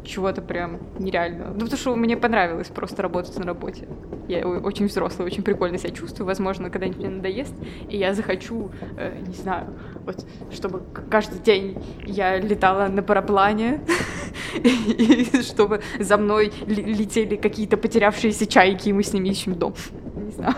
[0.04, 1.54] чего-то прям нереального.
[1.54, 3.88] Ну, потому что мне понравилось просто работать на работе.
[4.28, 6.26] Я очень взрослая, очень прикольно себя чувствую.
[6.26, 7.54] Возможно, когда-нибудь мне надоест,
[7.88, 9.66] и я захочу, э, не знаю,
[10.04, 13.80] вот, чтобы каждый день я летала на параплане,
[14.62, 19.74] и чтобы за мной летели какие-то потерявшиеся чайки, и мы с ними ищем дом.
[20.16, 20.54] Не знаю.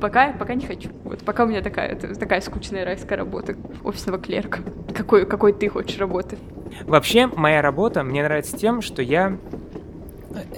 [0.00, 0.88] Пока, пока не хочу.
[1.04, 4.60] Вот пока у меня такая, такая скучная райская работа офисного клерка.
[4.94, 6.38] Какой, какой ты хочешь работы?
[6.84, 9.36] Вообще, моя работа мне нравится тем, что я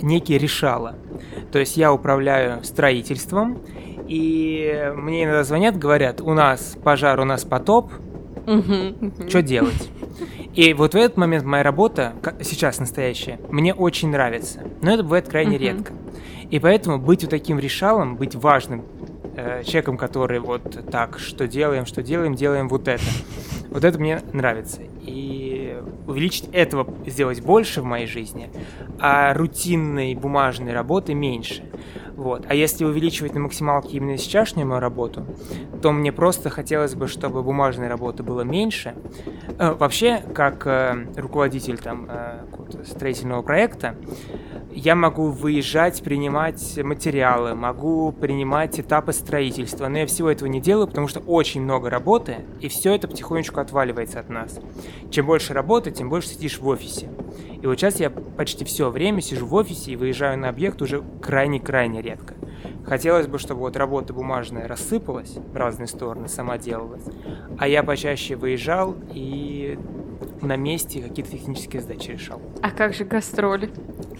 [0.00, 0.94] некий решала.
[1.52, 3.58] То есть я управляю строительством,
[4.08, 7.92] и мне иногда звонят, говорят, у нас пожар, у нас потоп,
[9.28, 9.90] что делать?
[10.54, 14.60] И вот в этот момент моя работа, сейчас настоящая, мне очень нравится.
[14.82, 15.92] Но это бывает крайне редко.
[16.50, 18.84] И поэтому быть вот таким решалом, быть важным
[19.36, 23.02] э, человеком, который вот так, что делаем, что делаем, делаем вот это.
[23.70, 24.82] Вот это мне нравится.
[25.02, 25.76] И
[26.06, 28.50] увеличить этого сделать больше в моей жизни,
[29.00, 31.64] а рутинной бумажной работы меньше.
[32.16, 32.46] Вот.
[32.48, 35.26] А если увеличивать на максималке именно сейчасшнюю мою работу,
[35.82, 38.94] то мне просто хотелось бы, чтобы бумажной работы было меньше.
[39.58, 42.44] Э, вообще, как э, руководитель там э,
[42.84, 43.96] строительного проекта,
[44.70, 50.88] я могу выезжать, принимать материалы, могу принимать этапы строительства, но я всего этого не делаю,
[50.88, 54.58] потому что очень много работы, и все это потихонечку отваливается от нас.
[55.10, 57.08] Чем больше работы, тем больше сидишь в офисе.
[57.64, 61.02] И вот сейчас я почти все время сижу в офисе и выезжаю на объект уже
[61.22, 62.34] крайне-крайне редко.
[62.84, 67.04] Хотелось бы, чтобы вот работа бумажная рассыпалась в разные стороны, сама делалась,
[67.56, 69.78] а я почаще выезжал и
[70.42, 72.42] на месте какие-то технические задачи решал.
[72.60, 73.70] А как же гастроли?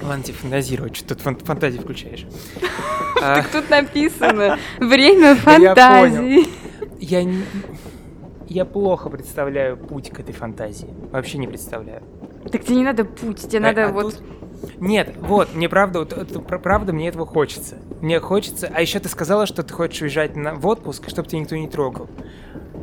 [0.00, 2.26] Ладно, тебе фантазировать, что тут фантазии включаешь.
[3.20, 6.48] Так тут написано «Время фантазии».
[6.98, 7.30] Я я
[8.64, 10.88] плохо представляю путь к этой фантазии.
[11.10, 12.02] Вообще не представляю.
[12.50, 14.14] Так тебе не надо путь, тебе а, надо а вот...
[14.14, 14.22] Тут...
[14.80, 17.76] Нет, вот, мне правда, вот, правда, мне этого хочется.
[18.00, 18.70] Мне хочется...
[18.72, 20.54] А еще ты сказала, что ты хочешь уезжать на...
[20.54, 22.08] в отпуск, чтобы тебя никто не трогал.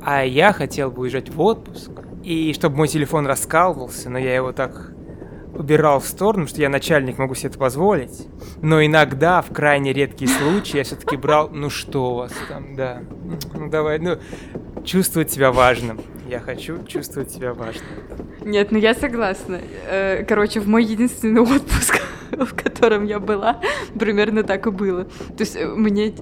[0.04, 1.92] А я хотел бы уезжать в отпуск,
[2.24, 4.94] и чтобы мой телефон раскалывался, но я его так
[5.54, 8.28] убирал в сторону, что я начальник, могу себе это позволить.
[8.62, 13.02] Но иногда, в крайне редкие случаи, я все-таки брал, ну что у вас там, да,
[13.54, 14.18] ну давай, ну,
[14.84, 16.00] чувствовать себя важным.
[16.32, 17.84] Я хочу чувствовать себя важным.
[18.46, 19.60] Нет, ну я согласна.
[19.86, 22.02] Э, короче, в мой единственный отпуск,
[22.32, 23.60] в котором я была,
[24.00, 25.04] примерно так и было.
[25.04, 26.14] То есть э, мне,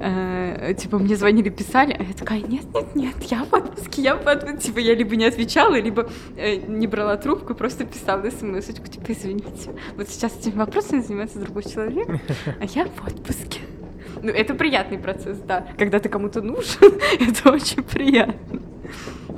[0.00, 4.16] э, типа, мне звонили, писали, а я такая, нет, нет, нет, я в отпуске, я
[4.16, 4.58] в отпуске.
[4.58, 10.10] Типа, я либо не отвечала, либо не брала трубку, просто писала смс типа, извините, вот
[10.10, 12.06] сейчас этим вопросом занимается другой человек,
[12.60, 13.60] а я в отпуске.
[14.22, 15.68] Ну, это приятный процесс, да.
[15.78, 18.60] Когда ты кому-то нужен, это очень приятно.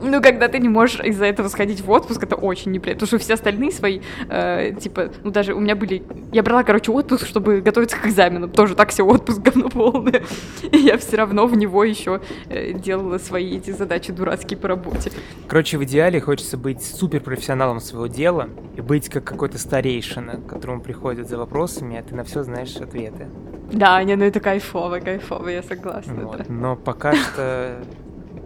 [0.03, 3.07] Ну, когда ты не можешь из-за этого сходить в отпуск, это очень неприятно.
[3.07, 6.03] Потому что все остальные свои, э, типа, ну, даже у меня были...
[6.33, 8.51] Я брала, короче, отпуск, чтобы готовиться к экзаменам.
[8.51, 10.23] Тоже так все отпуск говно полное.
[10.71, 15.13] И я все равно в него еще э, делала свои эти задачи дурацкие по работе.
[15.47, 20.81] Короче, в идеале хочется быть суперпрофессионалом своего дела и быть как какой-то старейшина, к которому
[20.81, 23.29] приходят за вопросами, а ты на все знаешь ответы.
[23.73, 26.15] Да, не, ну это кайфово, кайфово, я согласна.
[26.25, 26.39] Вот.
[26.39, 26.45] Да.
[26.49, 27.77] Но пока что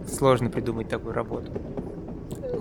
[0.07, 1.51] сложно придумать такую работу.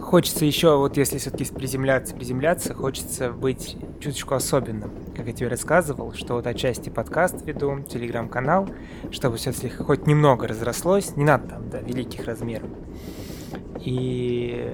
[0.00, 4.90] Хочется еще, вот если все-таки приземляться, приземляться, хочется быть чуточку особенным.
[5.16, 8.68] Как я тебе рассказывал, что вот отчасти подкаст веду, телеграм-канал,
[9.10, 12.68] чтобы все-таки хоть немного разрослось, не надо там, до великих размеров.
[13.80, 14.70] И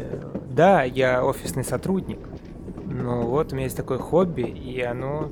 [0.50, 2.18] да, я офисный сотрудник,
[2.86, 5.30] но вот у меня есть такое хобби, и оно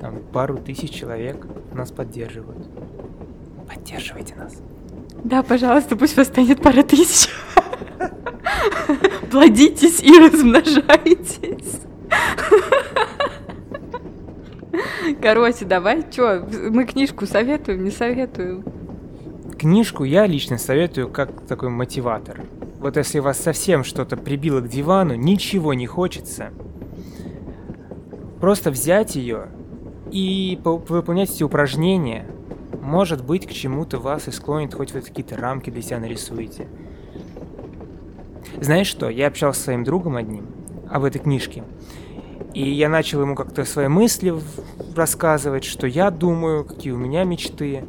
[0.00, 2.66] там пару тысяч человек нас поддерживают.
[3.68, 4.60] Поддерживайте нас.
[5.24, 7.30] Да, пожалуйста, пусть вас станет пара тысяч.
[9.30, 11.80] Плодитесь и размножайтесь.
[15.20, 18.64] Короче, давай, что, мы книжку советуем, не советуем?
[19.58, 22.40] Книжку я лично советую как такой мотиватор.
[22.80, 26.50] Вот если вас совсем что-то прибило к дивану, ничего не хочется,
[28.40, 29.46] просто взять ее
[30.10, 32.26] и выполнять эти упражнения–
[32.80, 36.68] может быть, к чему-то вас и склонит, хоть вы какие-то рамки для себя нарисуете.
[38.60, 40.46] Знаешь что, я общался с своим другом одним
[40.90, 41.64] об этой книжке,
[42.54, 44.34] и я начал ему как-то свои мысли
[44.94, 47.84] рассказывать, что я думаю, какие у меня мечты,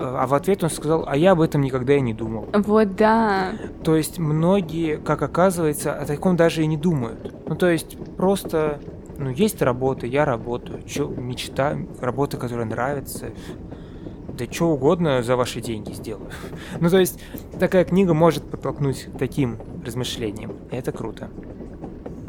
[0.00, 2.48] а в ответ он сказал, а я об этом никогда и не думал.
[2.52, 3.52] Вот да.
[3.82, 7.34] То есть многие, как оказывается, о таком даже и не думают.
[7.46, 8.80] Ну то есть просто,
[9.18, 13.30] ну есть работа, я работаю, чё, мечта, работа, которая нравится,
[14.38, 16.30] да что угодно за ваши деньги сделаю.
[16.80, 17.20] ну, то есть,
[17.58, 20.52] такая книга может подтолкнуть к таким размышлениям.
[20.70, 21.28] Это круто.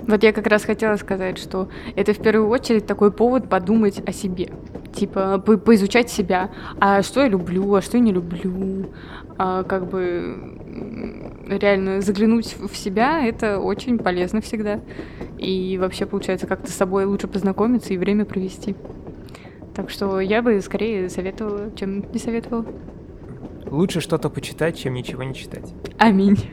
[0.07, 4.11] Вот я как раз хотела сказать, что это в первую очередь такой повод подумать о
[4.11, 4.49] себе.
[4.91, 6.49] Типа, по поизучать себя.
[6.79, 8.87] А что я люблю, а что я не люблю.
[9.37, 10.57] А как бы
[11.47, 14.79] реально заглянуть в себя, это очень полезно всегда.
[15.37, 18.75] И вообще, получается, как-то с собой лучше познакомиться и время провести.
[19.79, 22.65] Так что я бы скорее советовала, чем не советовала.
[23.65, 25.73] Лучше что-то почитать, чем ничего не читать.
[25.97, 26.51] Аминь.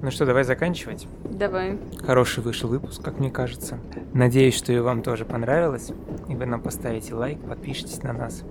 [0.00, 1.06] Ну что, давай заканчивать.
[1.22, 1.78] Давай.
[1.98, 3.78] Хороший вышел выпуск, как мне кажется.
[4.14, 5.92] Надеюсь, что и вам тоже понравилось.
[6.30, 8.42] И вы нам поставите лайк, подпишитесь на нас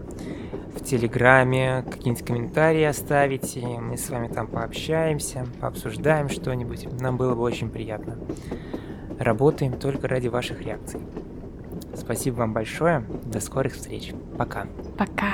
[0.76, 3.66] в Телеграме, какие-нибудь комментарии оставите.
[3.66, 6.88] Мы с вами там пообщаемся, пообсуждаем что-нибудь.
[7.02, 8.20] Нам было бы очень приятно.
[9.18, 11.00] Работаем только ради ваших реакций.
[11.96, 13.06] Спасибо вам большое.
[13.26, 14.14] До скорых встреч.
[14.38, 14.68] Пока.
[14.98, 15.32] Пока.